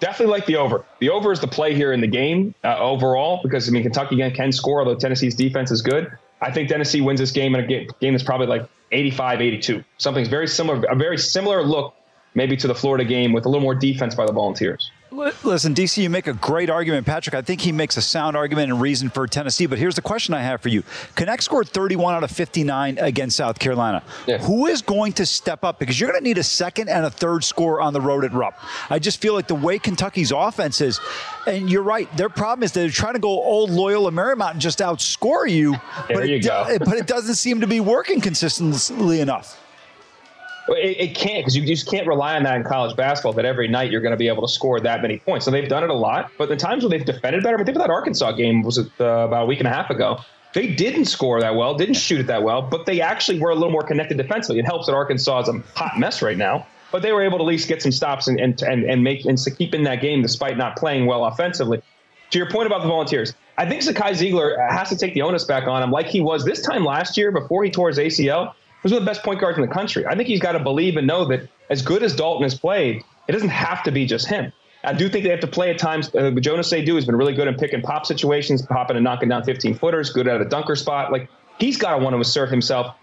[0.00, 0.84] definitely like the over.
[1.00, 4.16] The over is the play here in the game uh, overall because I mean Kentucky
[4.16, 6.10] again can score, although Tennessee's defense is good.
[6.40, 9.84] I think Tennessee wins this game in a game, game that's probably like 85-82.
[9.98, 11.94] Something's very similar, a very similar look
[12.34, 14.90] maybe to the Florida game with a little more defense by the Volunteers.
[15.10, 17.34] Li- Listen, DC, you make a great argument, Patrick.
[17.34, 19.66] I think he makes a sound argument and reason for Tennessee.
[19.66, 20.82] But here's the question I have for you:
[21.16, 24.02] Knecht scored 31 out of 59 against South Carolina.
[24.42, 25.78] Who is going to step up?
[25.78, 28.32] Because you're going to need a second and a third score on the road at
[28.32, 28.58] Rupp.
[28.90, 31.00] I just feel like the way Kentucky's offense is,
[31.46, 32.14] and you're right.
[32.16, 35.72] Their problem is they're trying to go old loyal Loyola Marymount and just outscore you.
[36.08, 36.76] There but you it go.
[36.80, 39.58] but it doesn't seem to be working consistently enough.
[40.68, 43.32] It, it can't because you just can't rely on that in college basketball.
[43.32, 45.44] That every night you're going to be able to score that many points.
[45.44, 47.56] So they've done it a lot, but the times when they've defended better.
[47.56, 49.72] I mean, think of that Arkansas game was it, uh, about a week and a
[49.72, 50.18] half ago.
[50.54, 53.54] They didn't score that well, didn't shoot it that well, but they actually were a
[53.54, 54.58] little more connected defensively.
[54.58, 57.44] It helps that Arkansas is a hot mess right now, but they were able to
[57.44, 60.22] at least get some stops and and and, and make and keep in that game
[60.22, 61.82] despite not playing well offensively.
[62.30, 65.44] To your point about the Volunteers, I think Zakai Zeigler has to take the onus
[65.44, 68.54] back on him, like he was this time last year before he tore his ACL.
[68.82, 70.06] One of the best point guards in the country.
[70.06, 73.02] I think he's got to believe and know that as good as Dalton has played,
[73.26, 74.52] it doesn't have to be just him.
[74.84, 76.14] I do think they have to play at times.
[76.14, 79.28] Uh, Jonas Aidoo has been really good in pick and pop situations, popping and knocking
[79.28, 81.10] down 15 footers, good at a dunker spot.
[81.10, 82.94] Like he's got to want to assert himself.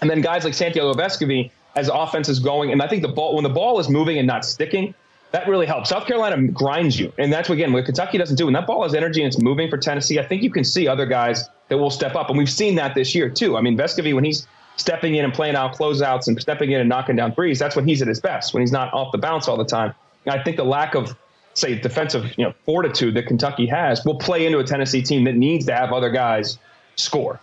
[0.00, 3.34] And then guys like Santiago Vescovi, as offense is going, and I think the ball
[3.34, 4.94] when the ball is moving and not sticking,
[5.30, 5.88] that really helps.
[5.88, 8.44] South Carolina grinds you, and that's again what Kentucky doesn't do.
[8.44, 10.86] When that ball has energy and it's moving for Tennessee, I think you can see
[10.86, 13.56] other guys that will step up, and we've seen that this year too.
[13.56, 16.88] I mean, Vescovi when he's stepping in and playing out closeouts and stepping in and
[16.88, 18.54] knocking down threes, that's when he's at his best.
[18.54, 19.94] When he's not off the bounce all the time.
[20.26, 21.16] And I think the lack of
[21.54, 25.34] say defensive you know fortitude that Kentucky has will play into a Tennessee team that
[25.34, 26.58] needs to have other guys
[26.96, 27.40] score.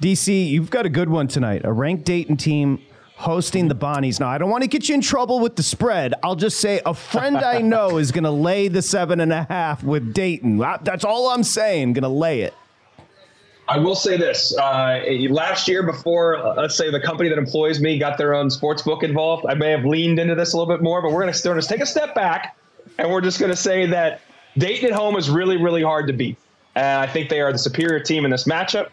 [0.00, 1.62] DC, you've got a good one tonight.
[1.64, 2.80] A ranked Dayton team
[3.16, 4.18] hosting the Bonnies.
[4.18, 6.14] Now, I don't want to get you in trouble with the spread.
[6.22, 9.44] I'll just say a friend I know is going to lay the seven and a
[9.44, 10.58] half with Dayton.
[10.58, 11.92] That's all I'm saying.
[11.92, 12.54] Going to lay it.
[13.66, 15.00] I will say this: uh,
[15.30, 18.82] last year, before uh, let's say the company that employs me got their own sports
[18.82, 21.00] book involved, I may have leaned into this a little bit more.
[21.00, 22.56] But we're going to take a step back,
[22.98, 24.20] and we're just going to say that
[24.58, 26.36] Dayton at home is really, really hard to beat.
[26.74, 28.90] And I think they are the superior team in this matchup.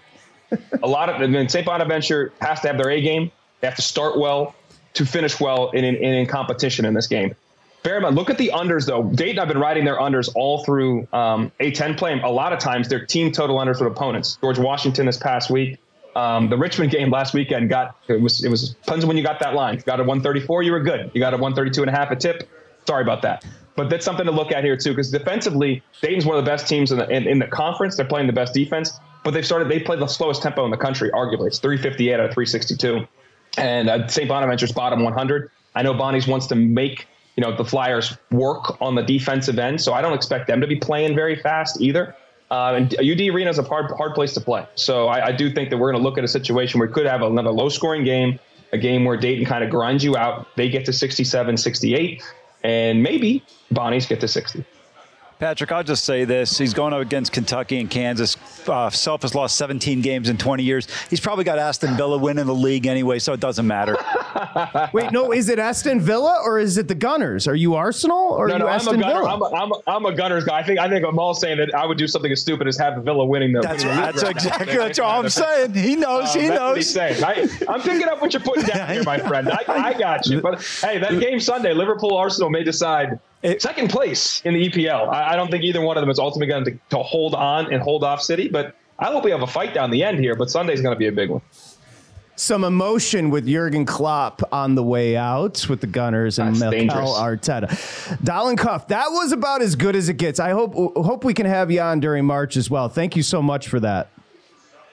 [0.84, 1.65] a lot of I mean, St.
[1.65, 3.32] Bonaventure has to have their A game.
[3.59, 4.55] They have to start well
[4.93, 7.36] to finish well in, in, in competition in this game.
[7.84, 9.03] Bear in mind, look at the unders though.
[9.03, 12.19] Dayton, I've been riding their unders all through um, A10 play.
[12.21, 14.38] A lot of times, their team total unders with opponents.
[14.39, 15.79] George Washington this past week,
[16.15, 19.39] um, the Richmond game last weekend got it was it was depends when you got
[19.39, 19.75] that line.
[19.75, 21.09] You got a 134, you were good.
[21.13, 22.47] You got a 132 and a half a tip.
[22.88, 23.45] Sorry about that.
[23.75, 26.67] But that's something to look at here too, because defensively, Dayton's one of the best
[26.67, 27.95] teams in the in, in, the conference.
[27.95, 29.69] They're playing the best defense, but they've started.
[29.69, 31.09] They play the slowest tempo in the country.
[31.11, 33.07] Arguably, it's 358 out of 362,
[33.57, 34.27] and uh, St.
[34.27, 35.49] Bonaventure's bottom 100.
[35.73, 39.82] I know Bonnie's wants to make you know the Flyers work on the defensive end,
[39.82, 42.15] so I don't expect them to be playing very fast either.
[42.49, 45.51] Uh, and UD Arena is a hard hard place to play, so I, I do
[45.51, 47.69] think that we're going to look at a situation where we could have another low
[47.69, 48.39] scoring game,
[48.73, 50.47] a game where Dayton kind of grinds you out.
[50.57, 52.21] They get to 67, 68,
[52.63, 54.65] and maybe Bonnie's get to 60.
[55.41, 56.55] Patrick, I'll just say this.
[56.55, 58.38] He's going up against Kentucky and Kansas.
[58.67, 60.88] Uh, Self has lost 17 games in 20 years.
[61.09, 63.97] He's probably got Aston Villa winning the league anyway, so it doesn't matter.
[64.93, 67.47] Wait, no, is it Aston Villa or is it the Gunners?
[67.47, 69.34] Are you Arsenal or no, are you no, Aston I'm a Gunner, Villa?
[69.34, 70.59] I'm a, I'm, a, I'm a Gunners guy.
[70.59, 72.77] I think I think I'm all saying that I would do something as stupid as
[72.77, 73.61] have Villa winning the.
[73.61, 74.32] That's, the that's league.
[74.32, 75.73] exactly that's all I'm saying.
[75.73, 76.36] He knows.
[76.36, 76.77] Uh, he knows.
[76.77, 77.23] he's saying.
[77.23, 79.49] I, I'm picking up what you're putting down here, my friend.
[79.49, 80.41] I, I got you.
[80.41, 83.19] But hey, that game Sunday, Liverpool Arsenal may decide
[83.59, 85.09] second place in the EPL.
[85.09, 87.71] I, I don't think either one of them is ultimately going to, to hold on
[87.73, 90.36] and hold off City, but I hope we have a fight down the end here.
[90.36, 91.41] But Sunday's going to be a big one.
[92.41, 97.13] Some emotion with Jurgen Klopp on the way out with the Gunners and That's Mikel.
[97.13, 97.69] Arteta.
[98.23, 100.39] Dalen Cuff, that was about as good as it gets.
[100.39, 102.89] I hope hope we can have you on during March as well.
[102.89, 104.09] Thank you so much for that.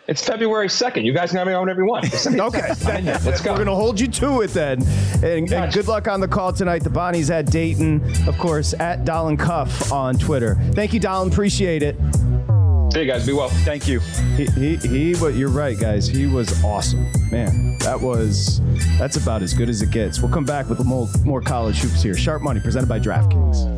[0.09, 1.07] It's February 2nd.
[1.07, 2.05] You guys can have me on whenever you want.
[2.05, 3.53] Okay, Let's go.
[3.53, 4.83] We're going to hold you to it then.
[5.23, 6.85] And, and good luck on the call tonight.
[6.85, 10.57] The Bonnies at Dayton, of course, at Dalen Cuff on Twitter.
[10.73, 11.29] Thank you, Dalen.
[11.33, 11.97] Appreciate it.
[12.95, 13.27] You guys.
[13.27, 13.49] Be well.
[13.49, 14.01] Thank you.
[14.37, 16.09] He, he, he, but you're right, guys.
[16.09, 17.07] He was awesome.
[17.31, 18.61] Man, that was,
[18.99, 20.21] that's about as good as it gets.
[20.21, 22.17] We'll come back with more, more college hoops here.
[22.17, 23.78] Sharp Money presented by DraftKings.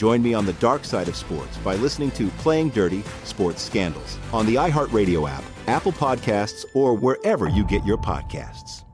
[0.00, 4.16] Join me on the dark side of sports by listening to Playing Dirty Sports Scandals
[4.32, 8.84] on the iHeartRadio app, Apple Podcasts, or wherever you get your podcasts.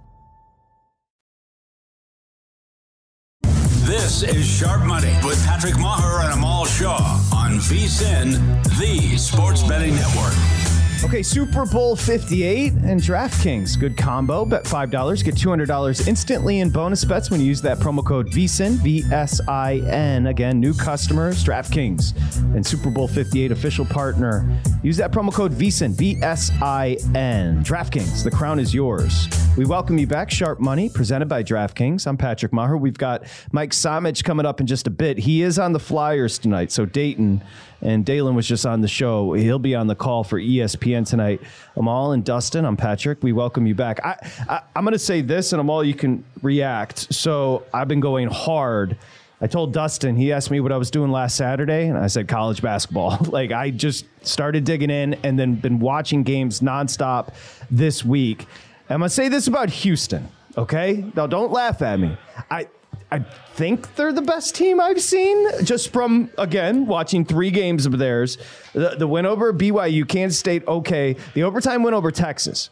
[3.87, 9.95] This is Sharp Money with Patrick Meagher and Amal Shah on VSIN, the sports betting
[9.95, 10.66] network.
[11.05, 13.79] Okay, Super Bowl 58 and DraftKings.
[13.79, 14.45] Good combo.
[14.45, 18.77] Bet $5, get $200 instantly in bonus bets when you use that promo code VSIN,
[18.83, 20.27] V S I N.
[20.27, 22.17] Again, new customers, DraftKings,
[22.57, 24.49] and Super Bowl 58 official partner.
[24.83, 27.63] Use that promo code VSIN, V S I N.
[27.63, 29.29] DraftKings, the crown is yours.
[29.57, 32.07] We welcome you back, Sharp Money, presented by DraftKings.
[32.07, 32.81] I'm Patrick Meagher.
[32.81, 35.19] We've got Mike Samich coming up in just a bit.
[35.19, 37.43] He is on the Flyers tonight, so Dayton
[37.83, 39.33] and Dalen was just on the show.
[39.35, 41.41] He'll be on the call for ESPN tonight.
[41.77, 43.23] Amal and Dustin, I'm Patrick.
[43.23, 44.05] We welcome you back.
[44.05, 44.17] I,
[44.49, 47.15] I I'm going to say this, and Amal, you can react.
[47.15, 48.97] So I've been going hard
[49.39, 52.27] I told Dustin, he asked me what I was doing last Saturday, and I said
[52.27, 53.19] college basketball.
[53.29, 57.35] like I just started digging in and then been watching games nonstop
[57.71, 58.47] this week.
[58.89, 61.05] I'm gonna say this about Houston, okay?
[61.15, 62.17] Now don't laugh at me.
[62.51, 62.69] I
[63.11, 67.99] I think they're the best team I've seen just from again watching three games of
[67.99, 68.37] theirs.
[68.73, 71.17] The, the win over BYU, Kansas State, okay.
[71.35, 72.71] The overtime win over Texas.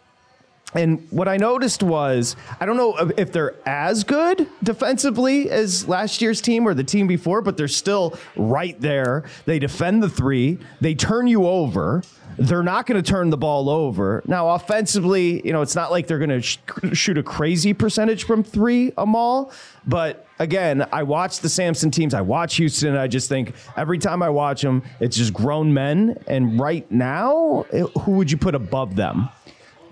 [0.74, 6.20] And what I noticed was, I don't know if they're as good defensively as last
[6.20, 9.24] year's team or the team before, but they're still right there.
[9.46, 12.02] They defend the three, they turn you over.
[12.36, 14.20] They're not going to turn the ball over.
[14.26, 16.58] Now, offensively, you know, it's not like they're going to sh-
[16.92, 19.52] shoot a crazy percentage from three, Amal.
[19.86, 22.12] But again, I watch the Sampson teams.
[22.12, 22.88] I watch Houston.
[22.88, 26.22] And I just think every time I watch them, it's just grown men.
[26.26, 27.66] And right now,
[28.00, 29.28] who would you put above them?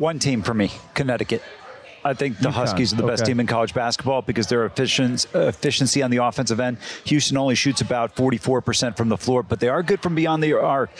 [0.02, 1.42] One team for me, Connecticut.
[2.04, 2.52] I think the UConn.
[2.52, 6.78] Huskies are the best team in college basketball because their efficiency on the offensive end.
[7.04, 10.52] Houston only shoots about 44% from the floor, but they are good from beyond the
[10.54, 10.90] arc.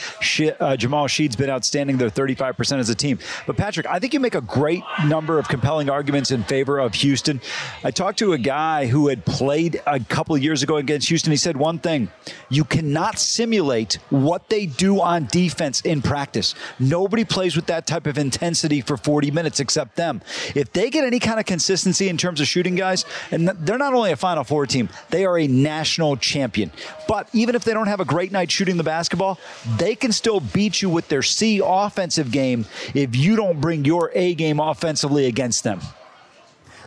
[0.59, 1.97] Uh, Jamal Shead's been outstanding.
[1.97, 3.19] They're 35% as a team.
[3.45, 6.93] But Patrick, I think you make a great number of compelling arguments in favor of
[6.95, 7.41] Houston.
[7.83, 11.31] I talked to a guy who had played a couple of years ago against Houston.
[11.31, 12.09] He said one thing
[12.49, 16.55] you cannot simulate what they do on defense in practice.
[16.79, 20.21] Nobody plays with that type of intensity for 40 minutes except them.
[20.55, 23.93] If they get any kind of consistency in terms of shooting guys, and they're not
[23.93, 26.71] only a Final Four team, they are a national champion.
[27.07, 29.39] But even if they don't have a great night shooting the basketball,
[29.77, 34.11] they can still beat you with their C offensive game if you don't bring your
[34.13, 35.81] A game offensively against them.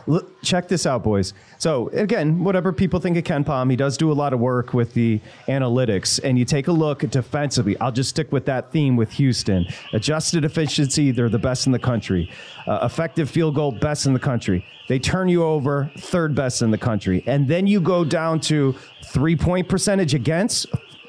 [0.07, 1.33] Look, check this out, boys.
[1.57, 4.93] So again, whatever people think of KenPom, he does do a lot of work with
[4.93, 6.19] the analytics.
[6.23, 7.77] And you take a look defensively.
[7.79, 9.65] I'll just stick with that theme with Houston.
[9.91, 12.31] Adjusted efficiency, they're the best in the country.
[12.65, 14.65] Uh, effective field goal, best in the country.
[14.87, 17.21] They turn you over, third best in the country.
[17.27, 20.67] And then you go down to three point percentage against.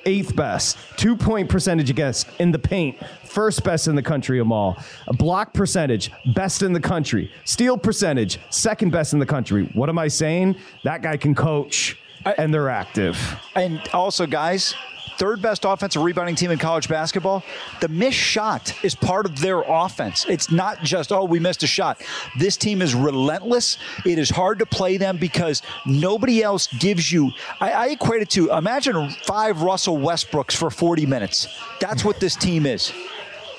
[0.09, 2.97] Eighth best, two point percentage against in the paint,
[3.27, 4.83] first best in the country of all.
[5.07, 7.31] A block percentage, best in the country.
[7.45, 9.71] Steal percentage, second best in the country.
[9.75, 10.57] What am I saying?
[10.83, 13.19] That guy can coach, and they're active.
[13.55, 14.75] And also, guys,
[15.19, 17.43] third best offensive rebounding team in college basketball.
[17.81, 20.25] The missed shot is part of their offense.
[20.29, 22.01] It's not just, oh, we missed a shot.
[22.39, 23.79] This team is relentless.
[24.07, 27.33] It is hard to play them because nobody else gives you.
[27.61, 31.49] I, I equate it to imagine five Russell Westbrooks for 40 minutes.
[31.81, 32.93] That's what this team is.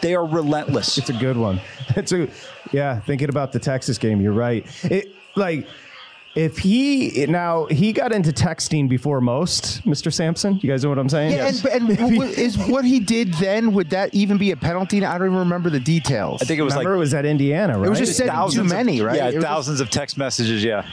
[0.01, 0.97] They are relentless.
[0.97, 1.61] It's a good one.
[1.95, 2.29] It's a
[2.71, 2.99] yeah.
[2.99, 4.63] Thinking about the Texas game, you're right.
[4.83, 5.67] It like
[6.35, 10.13] if he now he got into texting before most, Mr.
[10.13, 10.59] Sampson.
[10.61, 11.33] You guys know what I'm saying?
[11.33, 15.03] Yeah, and, and w- is what he did then would that even be a penalty?
[15.03, 16.41] I don't even remember the details.
[16.41, 17.87] I think it was Remember, like it was at Indiana, right?
[17.87, 19.15] It was just sending too Thousands of- many, right?
[19.15, 20.63] Yeah, It was thousands of text messages.
[20.63, 20.85] Yeah.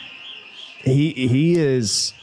[0.85, 2.15] he he is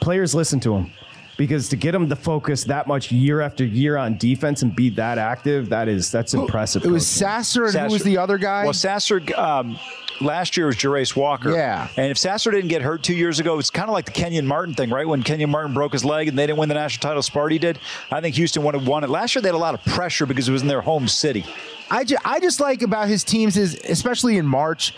[0.00, 0.90] players listen to him
[1.38, 4.90] because to get him to focus that much year after year on defense and be
[4.90, 7.06] that active that is that's impressive It was.
[7.06, 8.64] Sasser, and who was the other guy?
[8.64, 9.78] Well, Sasser um,
[10.20, 11.52] last year was Jarace Walker.
[11.52, 11.88] Yeah.
[11.96, 14.46] And if Sasser didn't get hurt two years ago, it's kind of like the Kenyon
[14.46, 15.06] Martin thing, right?
[15.06, 17.78] When Kenyon Martin broke his leg and they didn't win the national title, Sparty did.
[18.10, 19.10] I think Houston would have won it.
[19.10, 21.44] Last year, they had a lot of pressure because it was in their home city.
[21.90, 24.94] I just, I just like about his teams is especially in March,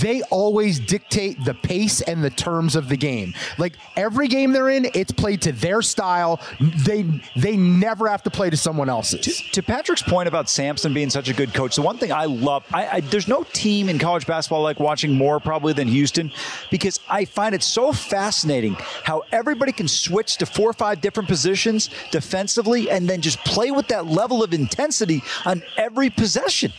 [0.00, 3.34] they always dictate the pace and the terms of the game.
[3.58, 6.40] Like every game they're in, it's played to their style.
[6.60, 7.02] They
[7.36, 9.42] they never have to play to someone else's.
[9.52, 12.64] To Patrick's point about Sampson being such a good coach, the one thing I love,
[12.72, 16.30] I, I, there's no team in college basketball I like watching more probably than Houston
[16.70, 21.28] because I find it so fascinating how everybody can switch to four or five different
[21.28, 26.72] positions defensively and then just play with that level of intensity on every possession.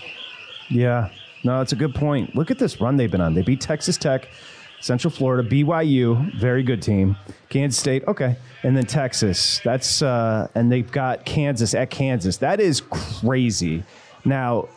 [0.69, 1.09] yeah
[1.45, 2.35] no it's a good point.
[2.35, 3.33] Look at this run they've been on.
[3.33, 4.27] They beat texas tech
[4.81, 7.15] central florida byu very good team.
[7.49, 8.35] Kansas state okay.
[8.63, 12.37] And then texas that's uh and they've got kansas at kansas.
[12.37, 13.83] That is crazy.
[14.25, 14.67] Now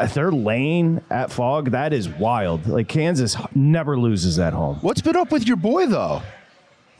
[0.00, 2.66] if they're laying at Phog that is wild.
[2.66, 4.78] Like kansas never loses at home.
[4.80, 6.22] What's been up with your boy though?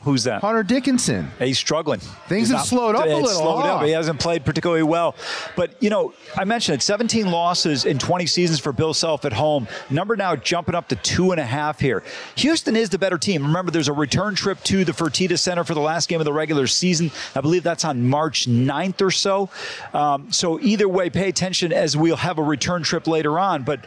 [0.05, 0.41] Who's that?
[0.41, 1.31] Hunter Dickinson.
[1.39, 1.99] He's struggling.
[1.99, 3.77] Things He's have slowed up a little, Slowed huh?
[3.77, 3.85] up.
[3.85, 5.15] He hasn't played particularly well.
[5.55, 9.33] But, you know, I mentioned it 17 losses in 20 seasons for Bill Self at
[9.33, 9.67] home.
[9.89, 12.03] Number now jumping up to two and a half here.
[12.35, 13.41] Houston is the better team.
[13.41, 16.33] Remember, there's a return trip to the Fertitta Center for the last game of the
[16.33, 17.09] regular season.
[17.33, 19.49] I believe that's on March 9th or so.
[19.91, 23.63] Um, so, either way, pay attention as we'll have a return trip later on.
[23.63, 23.85] But,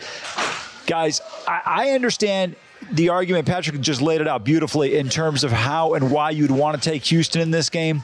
[0.86, 2.56] guys, I, I understand
[2.92, 3.46] the argument.
[3.46, 6.90] Patrick just laid it out beautifully in terms of how and why you'd want to
[6.90, 8.02] take Houston in this game.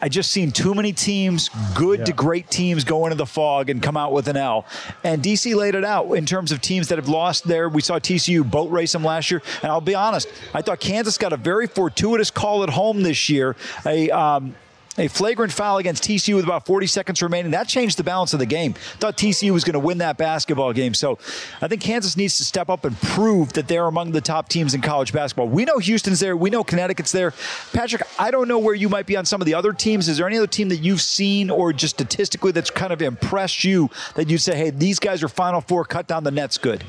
[0.00, 3.82] I just seen too many teams, good to great teams, go into the Phog and
[3.82, 4.64] come out with an L.
[5.02, 7.68] And DC laid it out in terms of teams that have lost there.
[7.68, 11.18] We saw TCU boat race them last year, and I'll be honest, I thought Kansas
[11.18, 13.56] got a very fortuitous call at home this year.
[13.84, 14.54] A um,
[14.98, 17.52] a flagrant foul against TCU with about 40 seconds remaining.
[17.52, 18.74] That changed the balance of the game.
[18.98, 20.94] Thought TCU was going to win that basketball game.
[20.94, 21.18] So
[21.62, 24.74] I think Kansas needs to step up and prove that they're among the top teams
[24.74, 25.48] in college basketball.
[25.48, 26.36] We know Houston's there.
[26.36, 27.32] We know Connecticut's there.
[27.72, 30.08] Patrick, I don't know where you might be on some of the other teams.
[30.08, 33.64] Is there any other team that you've seen or just statistically that's kind of impressed
[33.64, 36.84] you that you'd say, hey, these guys are Final Four, cut down the nets good?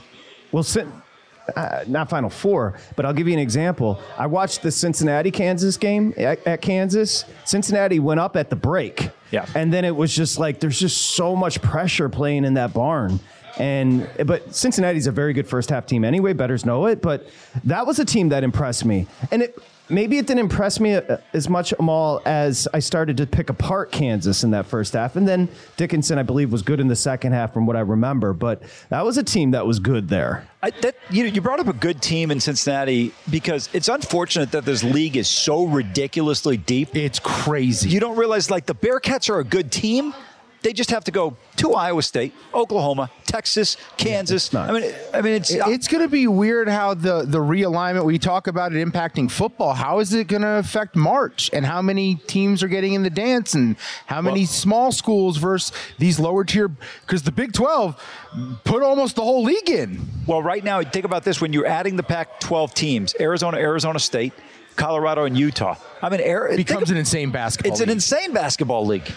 [0.52, 0.64] Well,
[1.56, 4.00] uh, not Final Four, but I'll give you an example.
[4.18, 7.26] I watched the Cincinnati Kansas game at, at, Kansas.
[7.46, 9.10] Cincinnati went up at the break.
[9.32, 9.46] Yeah.
[9.56, 13.20] And then it was just like there's just so much pressure playing in that barn.
[13.58, 16.34] And but Cincinnati's a very good first half team anyway.
[16.34, 17.28] Betters know it, but
[17.66, 19.08] that was a team that impressed me.
[19.32, 19.58] And it
[19.90, 23.92] maybe it didn't impress me uh, as much, Amal, as I started to pick apart
[23.92, 25.16] Kansas in that first half.
[25.16, 28.34] And then Dickinson, I believe, was good in the second half from what I remember.
[28.34, 30.48] But that was a team that was good there.
[30.62, 34.66] I, that, you, you brought up a good team in Cincinnati because it's unfortunate that
[34.66, 36.96] this league is so ridiculously deep.
[36.96, 37.90] It's crazy.
[37.90, 40.14] You don't realize, like, the Bearcats are a good team
[40.62, 44.52] they just have to go to Iowa State, Oklahoma, Texas, Kansas.
[44.52, 48.06] Yeah, I mean, I mean, it's it's going to be weird how the the realignment
[48.06, 49.74] we talk about it impacting football.
[49.74, 53.10] How is it going to affect March and how many teams are getting in the
[53.10, 56.68] dance and how many well, small schools versus these lower tier?
[56.68, 58.02] Because the Big Twelve
[58.64, 60.08] put almost the whole league in.
[60.28, 64.34] Well, right now, think about this: when you're adding the Pac-12 teams, Arizona, Arizona State.
[64.76, 65.76] Colorado and Utah.
[66.02, 67.74] I mean, it becomes an insane basketball.
[67.74, 67.90] It's league.
[67.90, 69.12] an insane basketball league.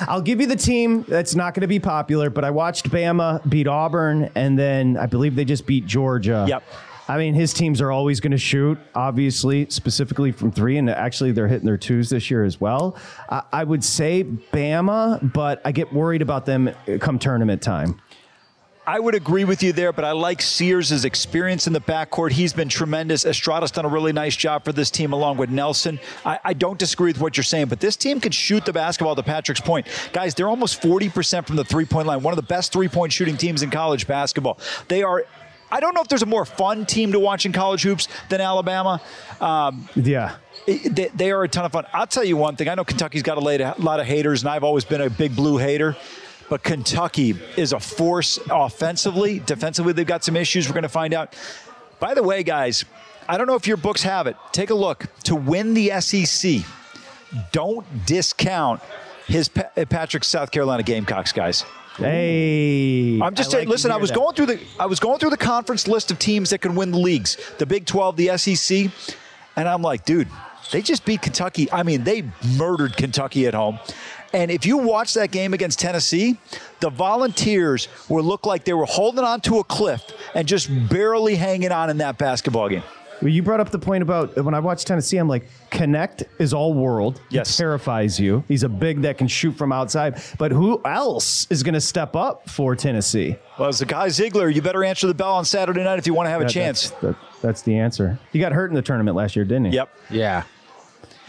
[0.00, 3.48] I'll give you the team that's not going to be popular, but I watched Bama
[3.48, 6.46] beat Auburn, and then I believe they just beat Georgia.
[6.48, 6.64] Yep.
[7.08, 11.32] I mean, his teams are always going to shoot, obviously, specifically from three, and actually
[11.32, 12.96] they're hitting their twos this year as well.
[13.28, 16.70] I, I would say Bama, but I get worried about them
[17.00, 18.00] come tournament time.
[18.84, 22.32] I would agree with you there, but I like Sears' experience in the backcourt.
[22.32, 23.24] He's been tremendous.
[23.24, 26.00] Estrada's done a really nice job for this team along with Nelson.
[26.24, 29.14] I, I, don't disagree with what you're saying, but this team can shoot the basketball
[29.14, 29.86] to Patrick's point.
[30.12, 33.12] Guys, they're almost 40% from the three point line, one of the best three point
[33.12, 34.58] shooting teams in college basketball.
[34.88, 35.24] They are
[35.70, 38.42] I don't know if there's a more fun team to watch in college hoops than
[38.42, 39.00] Alabama.
[39.40, 40.36] Um, yeah.
[40.66, 41.86] they, they, are a ton of fun.
[41.94, 42.68] I'll tell you one thing.
[42.68, 45.56] I know Kentucky's got a lot of haters, and I've always been a big blue
[45.56, 45.96] hater.
[46.52, 49.38] But Kentucky is a force offensively.
[49.38, 50.68] Defensively, they've got some issues.
[50.68, 51.34] We're going to find out.
[51.98, 52.84] By the way, guys,
[53.26, 54.36] I don't know if your books have it.
[54.52, 55.06] Take a look.
[55.22, 56.56] To win the SEC,
[57.52, 58.82] don't discount
[59.26, 61.64] his Patrick South Carolina Gamecocks, guys.
[61.96, 63.66] Hey, I'm just saying.
[63.66, 64.18] Like listen, I was that.
[64.18, 66.90] going through the I was going through the conference list of teams that can win
[66.90, 68.90] the leagues, the Big 12, the SEC,
[69.56, 70.28] and I'm like, dude,
[70.70, 71.72] they just beat Kentucky.
[71.72, 72.24] I mean, they
[72.58, 73.78] murdered Kentucky at home.
[74.32, 76.38] And if you watch that game against Tennessee,
[76.80, 80.02] the Volunteers will look like they were holding on to a cliff
[80.34, 82.82] and just barely hanging on in that basketball game.
[83.20, 86.52] Well, you brought up the point about when I watch Tennessee, I'm like, Knecht is
[86.52, 87.20] all world.
[87.30, 87.56] Yes.
[87.56, 88.42] He terrifies you.
[88.48, 90.20] He's a big that can shoot from outside.
[90.38, 93.36] But who else is going to step up for Tennessee?
[93.60, 96.14] Well, as a guy Zeigler, you better answer the bell on Saturday night if you
[96.14, 96.90] want to have that, a chance.
[96.90, 98.18] That's, that, that's the answer.
[98.32, 99.74] He got hurt in the tournament last year, didn't he?
[99.74, 99.94] Yep.
[100.10, 100.42] Yeah.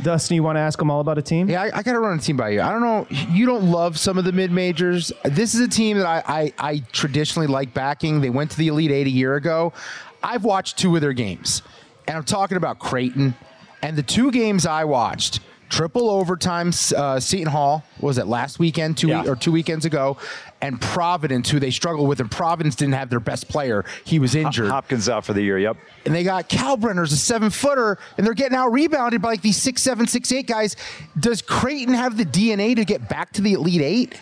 [0.03, 1.49] Dustin, you want to ask them all about a team?
[1.49, 2.61] Yeah, I, I got to run a team by you.
[2.61, 3.07] I don't know.
[3.09, 5.11] You don't love some of the mid majors.
[5.23, 8.21] This is a team that I, I, I traditionally like backing.
[8.21, 9.73] They went to the Elite Eight a year ago.
[10.21, 11.63] I've watched two of their games,
[12.07, 13.35] and I'm talking about Creighton.
[13.81, 15.41] And the two games I watched,
[15.73, 16.71] triple overtime.
[16.95, 19.25] Uh, Seton Hall was it last weekend, two yeah.
[19.25, 20.17] or two weekends ago,
[20.61, 23.83] and Providence, who they struggled with, and Providence didn't have their best player.
[24.05, 24.69] He was injured.
[24.69, 25.57] Hopkins out for the year.
[25.57, 25.77] Yep.
[26.05, 29.57] And they got Kalkbrenner's a seven footer, and they're getting out rebounded by like these
[29.57, 30.75] six seven six eight guys.
[31.19, 34.21] Does Creighton have the DNA to get back to the Elite Eight?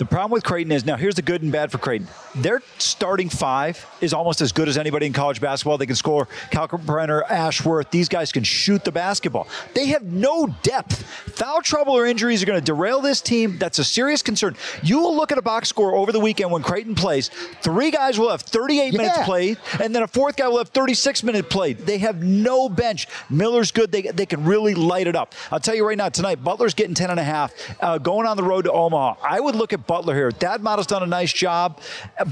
[0.00, 2.08] The problem with Creighton is now here's the good and bad for Creighton.
[2.34, 5.76] Their starting five is almost as good as anybody in college basketball.
[5.76, 6.26] They can score.
[6.50, 9.46] Kalkbrenner, Ashworth, these guys can shoot the basketball.
[9.74, 11.02] They have no depth.
[11.02, 13.58] Foul trouble or injuries are going to derail this team.
[13.58, 14.56] That's a serious concern.
[14.82, 17.28] You will look at a box score over the weekend when Creighton plays.
[17.60, 18.96] Three guys will have 38 yeah.
[18.96, 21.76] minutes played, and then a fourth guy will have 36 minutes played.
[21.76, 23.06] They have no bench.
[23.28, 23.92] Miller's good.
[23.92, 25.34] They, they can really light it up.
[25.50, 28.38] I'll tell you right now, tonight, Butler's getting 10 and a half, uh, going on
[28.38, 29.16] the road to Omaha.
[29.22, 30.30] I would look at Butler here.
[30.30, 31.80] Thad Matta's done a nice job,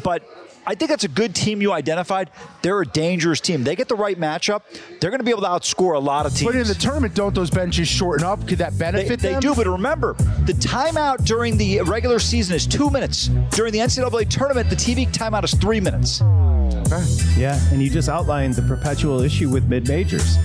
[0.05, 0.23] but
[0.65, 2.31] I think that's a good team you identified.
[2.63, 3.65] They're a dangerous team.
[3.65, 4.63] They get the right matchup.
[5.01, 6.53] They're going to be able to outscore a lot of teams.
[6.53, 8.47] But in the tournament, don't those benches shorten up?
[8.47, 9.41] Could that benefit they, them?
[9.41, 10.13] They do, but remember,
[10.45, 13.27] the timeout during the regular season is two minutes.
[13.51, 16.21] During the NCAA tournament, the TV timeout is three minutes.
[17.37, 20.37] Yeah, and you just outlined the perpetual issue with mid majors.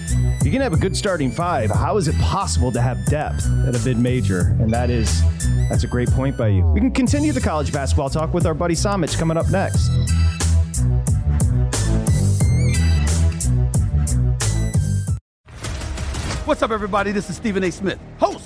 [0.43, 1.69] You can have a good starting five.
[1.71, 4.55] How is it possible to have depth at a mid major?
[4.59, 5.21] And that is,
[5.69, 6.65] that's a great point by you.
[6.67, 9.89] We can continue the college basketball talk with our buddy Samich coming up next.
[16.45, 17.13] What's up, everybody?
[17.13, 17.71] This is Stephen A.
[17.71, 17.99] Smith,